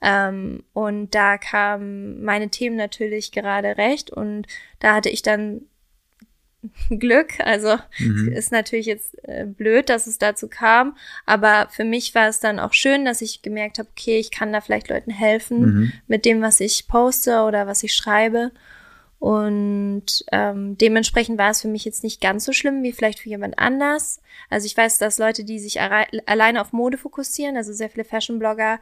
[0.00, 4.46] Ähm, und da kamen meine Themen natürlich gerade recht und
[4.78, 5.62] da hatte ich dann
[6.90, 7.40] Glück.
[7.40, 8.32] Also mhm.
[8.32, 10.96] ist natürlich jetzt äh, blöd, dass es dazu kam,
[11.26, 14.52] aber für mich war es dann auch schön, dass ich gemerkt habe, okay, ich kann
[14.52, 15.92] da vielleicht Leuten helfen mhm.
[16.06, 18.52] mit dem, was ich poste oder was ich schreibe.
[19.20, 23.28] Und ähm, dementsprechend war es für mich jetzt nicht ganz so schlimm wie vielleicht für
[23.28, 24.20] jemand anders.
[24.48, 28.78] Also ich weiß, dass Leute, die sich alleine auf Mode fokussieren, also sehr viele Fashion-Blogger,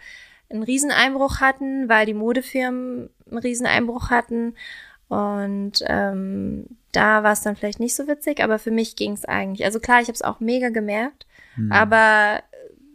[0.50, 4.54] einen Rieseneinbruch hatten, weil die Modefirmen einen Rieseneinbruch hatten.
[5.08, 9.24] Und ähm, da war es dann vielleicht nicht so witzig, aber für mich ging es
[9.24, 9.64] eigentlich.
[9.64, 11.70] Also klar, ich habe es auch mega gemerkt, hm.
[11.70, 12.42] aber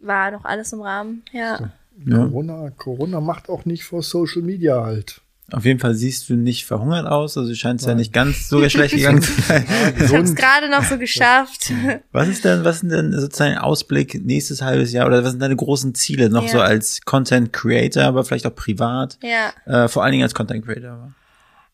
[0.02, 1.72] war noch alles im Rahmen, ja.
[2.06, 2.16] ja.
[2.16, 5.21] Corona, Corona macht auch nicht vor Social Media halt.
[5.50, 8.66] Auf jeden Fall siehst du nicht verhungert aus, also scheint es ja nicht ganz so
[8.68, 9.66] schlecht gegangen zu sein.
[9.98, 11.72] ich habe es gerade noch so geschafft.
[12.12, 15.56] Was ist denn, was sind denn sozusagen Ausblick nächstes halbes Jahr oder was sind deine
[15.56, 16.48] großen Ziele noch ja.
[16.48, 19.18] so als Content Creator, aber vielleicht auch privat?
[19.22, 19.52] Ja.
[19.66, 21.12] Äh, vor allen Dingen als Content Creator.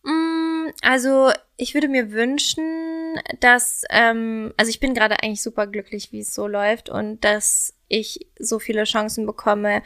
[0.02, 2.64] Mm, also ich würde mir wünschen,
[3.40, 7.74] dass, ähm, also ich bin gerade eigentlich super glücklich, wie es so läuft und dass
[7.88, 9.82] ich so viele Chancen bekomme,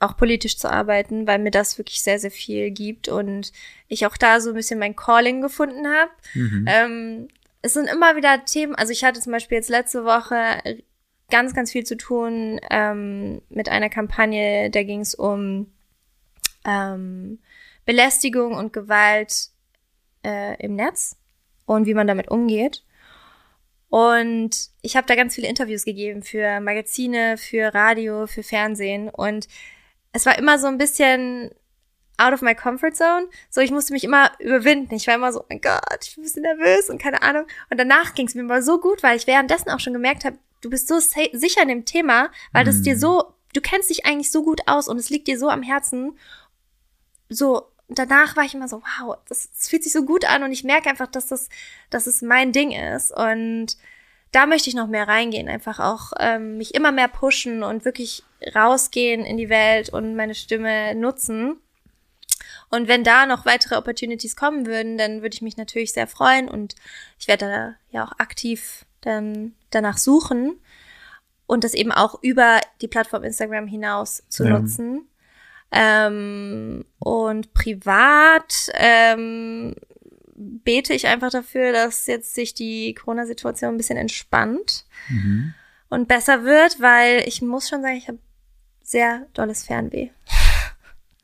[0.00, 3.52] auch politisch zu arbeiten, weil mir das wirklich sehr, sehr viel gibt und
[3.88, 6.10] ich auch da so ein bisschen mein Calling gefunden habe.
[6.34, 6.64] Mhm.
[6.68, 7.28] Ähm,
[7.62, 10.62] es sind immer wieder Themen, also ich hatte zum Beispiel jetzt letzte Woche
[11.30, 15.72] ganz, ganz viel zu tun ähm, mit einer Kampagne, da ging es um
[16.64, 17.40] ähm,
[17.84, 19.48] Belästigung und Gewalt
[20.24, 21.16] äh, im Netz
[21.64, 22.84] und wie man damit umgeht.
[23.88, 29.46] Und ich habe da ganz viele Interviews gegeben für Magazine, für Radio, für Fernsehen und
[30.16, 31.50] es war immer so ein bisschen
[32.16, 33.28] out of my comfort zone.
[33.50, 34.94] So, ich musste mich immer überwinden.
[34.94, 37.46] Ich war immer so, oh mein Gott, ich bin ein bisschen nervös und keine Ahnung.
[37.70, 40.38] Und danach ging es mir mal so gut, weil ich währenddessen auch schon gemerkt habe,
[40.62, 42.98] du bist so sicher in dem Thema, weil das dir mhm.
[42.98, 46.18] so, du kennst dich eigentlich so gut aus und es liegt dir so am Herzen.
[47.28, 50.52] So, danach war ich immer so, wow, das, das fühlt sich so gut an und
[50.52, 51.50] ich merke einfach, dass das,
[51.90, 53.14] dass es mein Ding ist.
[53.14, 53.76] Und
[54.36, 58.22] da möchte ich noch mehr reingehen, einfach auch ähm, mich immer mehr pushen und wirklich
[58.54, 61.56] rausgehen in die Welt und meine Stimme nutzen.
[62.68, 66.50] Und wenn da noch weitere Opportunities kommen würden, dann würde ich mich natürlich sehr freuen
[66.50, 66.74] und
[67.18, 70.60] ich werde da ja auch aktiv dann danach suchen
[71.46, 74.58] und das eben auch über die Plattform Instagram hinaus zu ja.
[74.58, 75.08] nutzen.
[75.72, 79.74] Ähm, und privat ähm,
[80.36, 85.54] bete ich einfach dafür, dass jetzt sich die Corona-Situation ein bisschen entspannt mhm.
[85.88, 88.18] und besser wird, weil ich muss schon sagen, ich habe
[88.82, 90.10] sehr dolles Fernweh.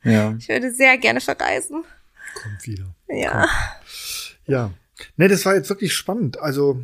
[0.05, 0.35] Ja.
[0.37, 1.85] Ich würde sehr gerne verreisen.
[2.33, 2.93] Kommt wieder.
[3.07, 3.47] Ja.
[3.47, 4.37] Kommt.
[4.47, 4.73] Ja.
[5.17, 6.39] Ne, das war jetzt wirklich spannend.
[6.39, 6.83] Also,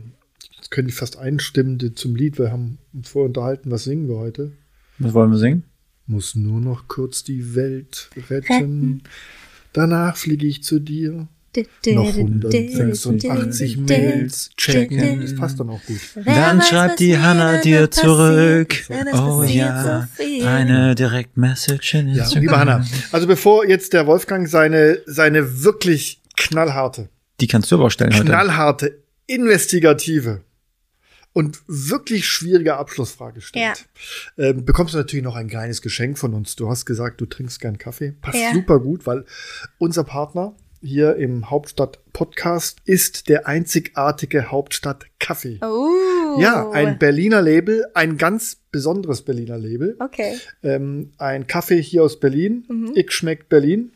[0.56, 2.40] jetzt könnte ich fast einstimmen zum Lied.
[2.40, 4.54] Wir haben uns vorher unterhalten, was singen wir heute?
[5.00, 5.64] Was wollen wir singen?
[6.06, 9.04] Muss nur noch kurz die Welt retten.
[9.74, 11.28] Danach fliege ich zu dir.
[11.56, 15.22] Noch 186 Mails checken.
[15.22, 16.00] Das passt dann auch gut.
[16.26, 18.76] Dann schreibt die Hanna dir zurück.
[19.14, 20.08] Oh ja,
[20.46, 27.10] eine Direct-Message in Ja, liebe Hanna, also bevor jetzt der Wolfgang seine, seine wirklich knallharte.
[27.40, 28.12] Die kannst du aber stellen.
[28.12, 30.42] Knallharte, investigative
[31.34, 33.86] und wirklich schwierige Abschlussfrage stellt,
[34.38, 34.46] ja.
[34.46, 36.56] ähm, bekommst du natürlich noch ein kleines Geschenk von uns.
[36.56, 38.14] Du hast gesagt, du trinkst gern Kaffee.
[38.22, 38.54] Passt ja.
[38.54, 39.26] super gut, weil
[39.78, 45.60] unser Partner hier im Hauptstadt-Podcast ist der einzigartige Hauptstadt-Kaffee.
[45.62, 46.40] Oh.
[46.40, 49.96] Ja, ein Berliner Label, ein ganz besonderes Berliner Label.
[50.00, 50.38] Okay.
[50.64, 52.66] Ähm, ein Kaffee hier aus Berlin.
[52.70, 52.92] Mhm.
[52.96, 53.92] Ich schmeckt Berlin.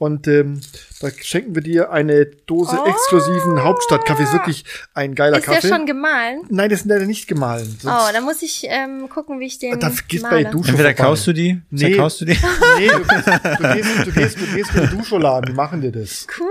[0.00, 0.62] Und ähm,
[1.02, 2.88] da schenken wir dir eine Dose oh.
[2.88, 4.32] exklusiven Hauptstadtkaffees.
[4.32, 5.58] Wirklich ein geiler ist Kaffee.
[5.58, 6.40] Ist der schon gemahlen?
[6.48, 7.76] Nein, das ist leider nicht gemahlen.
[7.78, 10.44] Sonst oh, dann muss ich ähm, gucken, wie ich den da gehst male.
[10.44, 11.96] bei Dusche Entweder kaufst du die, nee.
[11.96, 12.38] kaufst du die.
[12.78, 15.92] Nee, du, gehst, du, gehst, du, gehst, du gehst in den Duscholaden, die machen dir
[15.92, 16.26] das.
[16.38, 16.46] Cool,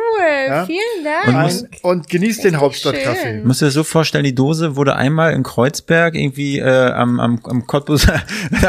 [0.47, 0.65] ja?
[0.65, 1.51] vielen Dank.
[1.81, 3.41] Und, und genieß den Hauptstadtkaffee.
[3.43, 7.39] Musst du dir so vorstellen, die Dose wurde einmal in Kreuzberg irgendwie äh, am, am,
[7.45, 8.19] am Cottbus, am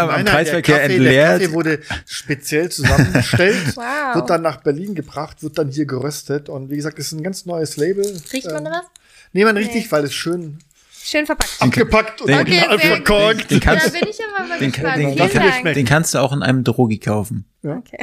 [0.09, 1.29] nein, Kreisverkehr der Kaffee, entleert.
[1.29, 4.15] Der Kaffee wurde speziell zusammengestellt, wow.
[4.15, 6.49] wird dann nach Berlin gebracht, wird dann hier geröstet.
[6.49, 8.05] Und wie gesagt, es ist ein ganz neues Label.
[8.33, 8.85] Riecht man ähm, was?
[9.33, 9.93] Nee, man richtig, nee.
[9.93, 10.59] weil es schön
[11.03, 11.57] Schön verpackt.
[11.61, 13.51] Abgepackt und okay, verkorkt.
[13.51, 15.65] Den, den, kannst, da bin ich aber mal den, gespannt.
[15.65, 17.47] Den, den, kannst du auch in einem Drogi kaufen.
[17.63, 17.79] Ja.
[17.79, 17.99] Okay.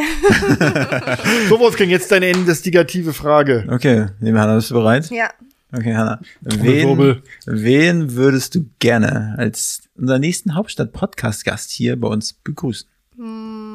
[1.48, 3.68] so, Wolfgang, jetzt deine investigative Frage.
[3.70, 5.10] Okay, liebe Hanna, bist du bereit?
[5.12, 5.30] Ja.
[5.72, 6.20] Okay, Hanna.
[6.42, 12.90] Wen, wen würdest du gerne als unseren nächsten Hauptstadt-Podcast-Gast hier bei uns begrüßen?
[13.16, 13.67] Hm.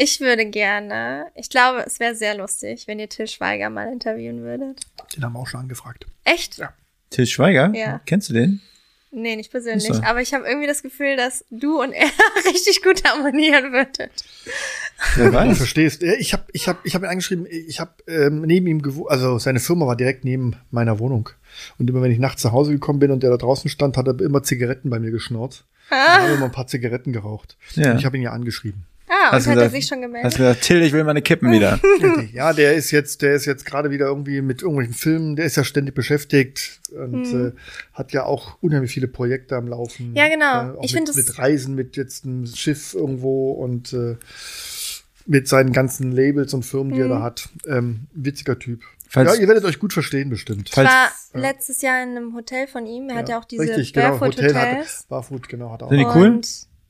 [0.00, 4.42] Ich würde gerne, ich glaube, es wäre sehr lustig, wenn ihr Till Schweiger mal interviewen
[4.42, 4.82] würdet.
[5.16, 6.06] Den haben wir auch schon angefragt.
[6.22, 6.58] Echt?
[6.58, 6.72] Ja.
[7.10, 7.72] Till Schweiger?
[7.74, 8.00] Ja.
[8.06, 8.60] Kennst du den?
[9.10, 10.04] Nee, nicht persönlich.
[10.04, 12.06] Aber ich habe irgendwie das Gefühl, dass du und er
[12.46, 14.12] richtig gut harmonieren würdet.
[15.16, 15.48] Ja, weiß.
[15.48, 16.04] Du verstehst.
[16.04, 19.38] Ich habe ich hab, ich hab ihn angeschrieben, ich habe ähm, neben ihm gewohnt, also
[19.40, 21.30] seine Firma war direkt neben meiner Wohnung.
[21.78, 24.06] Und immer wenn ich nachts zu Hause gekommen bin und der da draußen stand, hat
[24.06, 25.64] er immer Zigaretten bei mir geschnurrt.
[25.90, 26.18] Ah.
[26.18, 27.56] Und habe immer ein paar Zigaretten geraucht.
[27.74, 27.90] Ja.
[27.90, 28.84] Und ich habe ihn ja angeschrieben.
[29.08, 30.26] Ah, und hast hat gesagt, er sich schon gemeldet?
[30.26, 31.80] Hast gesagt, Till, ich will meine Kippen wieder.
[32.32, 35.56] ja, der ist jetzt, der ist jetzt gerade wieder irgendwie mit irgendwelchen Filmen, der ist
[35.56, 37.46] ja ständig beschäftigt und hm.
[37.48, 37.52] äh,
[37.92, 40.14] hat ja auch unheimlich viele Projekte am Laufen.
[40.14, 40.80] Ja, genau.
[40.80, 44.16] Äh, ich finde mit Reisen mit jetzt einem Schiff irgendwo und äh,
[45.26, 47.22] mit seinen ganzen Labels und Firmen, die er da hm.
[47.22, 47.48] hat.
[47.66, 48.82] Ähm, witziger Typ.
[49.10, 50.68] Falls, ja, ihr werdet euch gut verstehen, bestimmt.
[50.68, 51.10] Ich war ja.
[51.32, 53.08] letztes Jahr in einem Hotel von ihm.
[53.08, 55.00] Er ja, hat ja auch diese Richtig, genau, Barefoot Hotel Hotels.
[55.00, 55.88] Hat, Barfoot, genau, hat auch.
[55.88, 56.40] Sind die cool?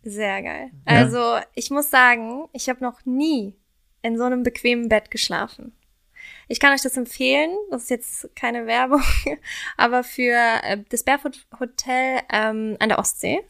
[0.09, 0.71] Sehr geil.
[0.87, 1.45] Also ja.
[1.55, 3.55] ich muss sagen, ich habe noch nie
[4.01, 5.73] in so einem bequemen Bett geschlafen.
[6.49, 7.51] Ich kann euch das empfehlen.
[7.71, 9.03] Das ist jetzt keine Werbung,
[9.77, 13.41] aber für äh, das Barefoot Hotel ähm, an der Ostsee.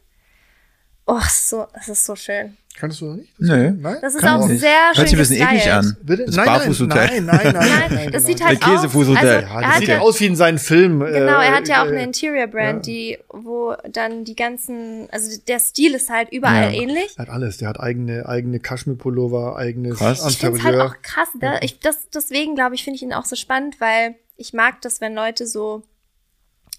[1.06, 2.56] Oh, so, es ist so schön.
[2.78, 3.32] Kannst du noch nicht?
[3.38, 3.72] Das Nö.
[3.72, 3.96] Nein?
[4.00, 5.96] Das ist auch sehr schön Hört sich ein bisschen eklig an.
[6.00, 6.26] Bitte?
[6.26, 6.96] Das nein, Barfußhotel.
[6.96, 8.10] Nein, nein, nein, nein, nein.
[8.12, 8.70] Das sieht halt aus.
[8.70, 9.26] Käsefußhotel.
[9.26, 11.00] Also, ja, das sieht ja aus wie in seinen Filmen.
[11.00, 12.92] Genau, er hat ja auch eine Interior Brand, ja.
[12.92, 16.80] die, wo dann die ganzen, also der Stil ist halt überall ja.
[16.80, 17.14] ähnlich.
[17.16, 17.56] Er hat alles.
[17.56, 20.24] Der hat eigene, eigene Kaschmirpullover, eigenes krass.
[20.28, 21.28] Ich finde halt auch krass.
[21.40, 24.80] Da, ich, das, deswegen glaube ich, finde ich ihn auch so spannend, weil ich mag
[24.82, 25.82] das, wenn Leute so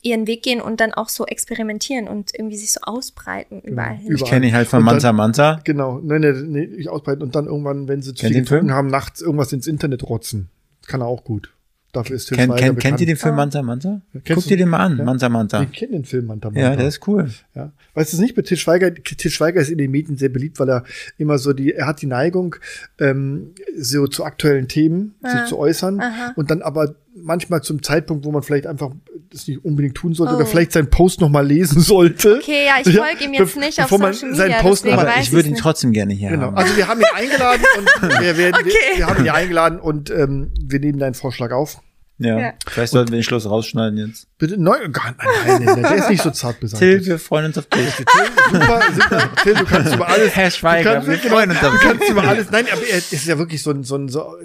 [0.01, 4.15] ihren Weg gehen und dann auch so experimentieren und irgendwie sich so ausbreiten überall hin.
[4.15, 5.59] Ich kenne ihn halt von Manta Manta.
[5.63, 8.87] Genau, nein, nein, nee, nicht ausbreiten und dann irgendwann, wenn sie zu viel getrunken haben,
[8.87, 10.49] nachts irgendwas ins Internet rotzen.
[10.81, 11.53] Das kann er auch gut.
[11.91, 13.37] Dafür ist Til Ken, Ken, Kennt ihr den Film ah.
[13.37, 14.01] Manta Manta?
[14.13, 15.03] Ja, Guckt ihr den mal an, ja?
[15.03, 15.63] Manta Manta.
[15.63, 16.61] Ich kenne den Film Manta Manta.
[16.61, 17.31] Ja, der ist cool.
[17.55, 17.71] Ja.
[17.95, 20.59] Weißt du es nicht, bei Til Schweiger, Til Schweiger ist in den Medien sehr beliebt,
[20.59, 20.83] weil er
[21.17, 22.57] immer so die, er hat die Neigung,
[22.99, 25.31] ähm, so zu aktuellen Themen ah.
[25.31, 26.33] sich zu äußern Aha.
[26.35, 28.91] und dann aber manchmal zum Zeitpunkt, wo man vielleicht einfach
[29.29, 30.37] das nicht unbedingt tun sollte oh.
[30.37, 32.37] oder vielleicht seinen Post noch mal lesen sollte.
[32.37, 34.35] Okay, ja, ich folge ihm jetzt nicht auf Social Media.
[34.35, 36.47] Seinen Post noch mal, ich würde ihn trotzdem gerne hier genau.
[36.47, 36.57] haben.
[36.57, 38.73] Also wir haben ihn eingeladen und wir, werden, okay.
[38.91, 41.81] wir, wir, haben ihn eingeladen und ähm, wir nehmen deinen Vorschlag auf.
[42.19, 42.37] Ja.
[42.37, 42.53] ja.
[42.67, 44.27] Vielleicht sollten wir den Schluss rausschneiden jetzt.
[44.37, 47.03] Bitte, neu, gar, nein, nein, nein, der ist nicht so zart beseitigt.
[47.03, 47.93] Till, wir freuen uns auf dich.
[47.95, 48.05] Till,
[48.51, 49.29] super, super.
[49.43, 50.35] Till, du kannst über alles.
[50.35, 51.81] Herr Schweiger, kannst, wir freuen uns auf dich.
[51.81, 52.51] Du kannst über alles.
[52.51, 54.35] Nein, aber er ist ja wirklich so ein, so ein, so,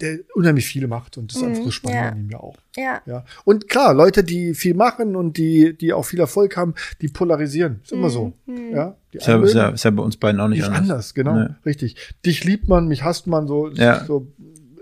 [0.00, 2.08] der unheimlich viel macht und das ist mhm, einfach so spannend ja.
[2.08, 2.56] an ihm ja auch.
[2.76, 3.02] Ja.
[3.06, 3.24] ja.
[3.44, 7.80] Und klar, Leute, die viel machen und die, die auch viel Erfolg haben, die polarisieren.
[7.84, 8.32] Ist immer so.
[8.46, 8.72] Mhm.
[8.74, 8.96] Ja.
[9.12, 10.80] Ist, ja, ist, ja, ist ja bei uns beiden auch nicht ist anders.
[10.80, 11.34] anders, genau.
[11.34, 11.48] Nee.
[11.66, 11.96] Richtig.
[12.24, 14.04] Dich liebt man, mich hasst man, so, ja.
[14.04, 14.26] so,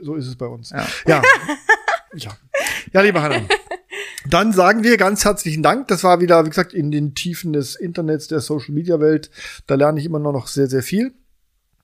[0.01, 0.71] so ist es bei uns.
[0.71, 0.87] Ja.
[1.07, 1.23] ja.
[2.15, 2.31] Ja,
[2.93, 3.43] ja liebe Hanna.
[4.29, 5.89] Dann sagen wir ganz herzlichen Dank.
[5.89, 9.31] Das war wieder, wie gesagt, in den Tiefen des Internets, der Social Media Welt.
[9.67, 11.15] Da lerne ich immer noch sehr, sehr viel.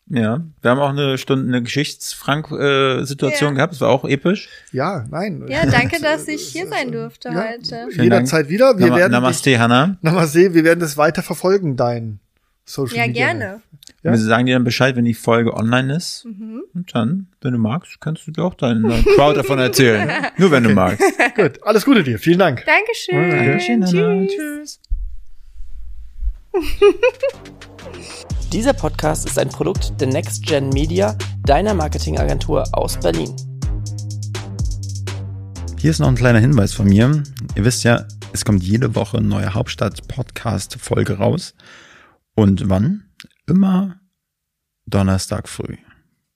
[0.09, 3.55] Ja, wir haben auch eine Stunde eine Geschichtsfrank-Situation ja.
[3.57, 3.73] gehabt.
[3.73, 4.49] Das war auch episch.
[4.71, 5.45] Ja, nein.
[5.49, 7.89] Ja, danke, dass ich hier sein durfte ja, heute.
[7.91, 8.79] Jederzeit wieder.
[8.79, 9.97] Wir Nam werden Namaste, dich, Hanna.
[10.03, 10.55] Namaste.
[10.55, 12.21] Wir werden das weiter verfolgen, dein
[12.67, 13.27] Social ja, Media.
[13.27, 13.63] Ja, gerne.
[14.03, 14.11] Ja?
[14.11, 16.25] Wir sagen dir dann Bescheid, wenn die Folge online ist.
[16.25, 16.63] Mhm.
[16.75, 20.11] Und dann, wenn du magst, kannst du dir auch deine Crowd davon erzählen.
[20.37, 21.01] Nur wenn du magst.
[21.37, 22.19] Gut, alles Gute dir.
[22.19, 22.65] Vielen Dank.
[22.67, 23.31] Dankeschön.
[23.31, 24.27] Dankeschön.
[24.27, 24.37] Tschüss.
[24.37, 24.81] Tschüss.
[28.53, 33.35] Dieser Podcast ist ein Produkt der Next Gen Media, deiner Marketingagentur aus Berlin.
[35.79, 37.23] Hier ist noch ein kleiner Hinweis von mir.
[37.55, 41.55] Ihr wisst ja, es kommt jede Woche eine neue Hauptstadt-Podcast-Folge raus.
[42.37, 43.07] Und wann?
[43.47, 44.01] immer
[44.87, 45.77] Donnerstag früh.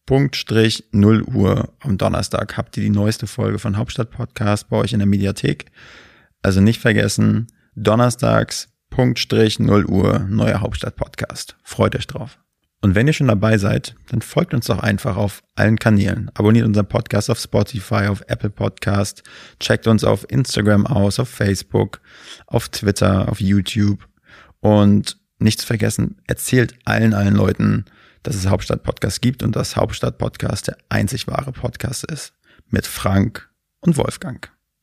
[0.06, 4.92] Punktstrich 0 Uhr am Donnerstag habt ihr die neueste Folge von Hauptstadt Podcast bei euch
[4.92, 5.66] in der Mediathek.
[6.42, 11.56] Also nicht vergessen, donnerstags Punktstrich 0 Uhr neuer Hauptstadt Podcast.
[11.62, 12.38] Freut euch drauf.
[12.82, 16.30] Und wenn ihr schon dabei seid, dann folgt uns doch einfach auf allen Kanälen.
[16.34, 19.22] Abonniert unseren Podcast auf Spotify, auf Apple Podcast,
[19.60, 22.00] checkt uns auf Instagram aus, auf Facebook,
[22.46, 24.08] auf Twitter, auf YouTube
[24.60, 27.84] und nichts vergessen, erzählt allen, allen Leuten,
[28.22, 32.34] dass es Hauptstadt-Podcast gibt und dass Hauptstadt-Podcast der einzig wahre Podcast ist.
[32.68, 33.48] Mit Frank
[33.80, 34.50] und Wolfgang.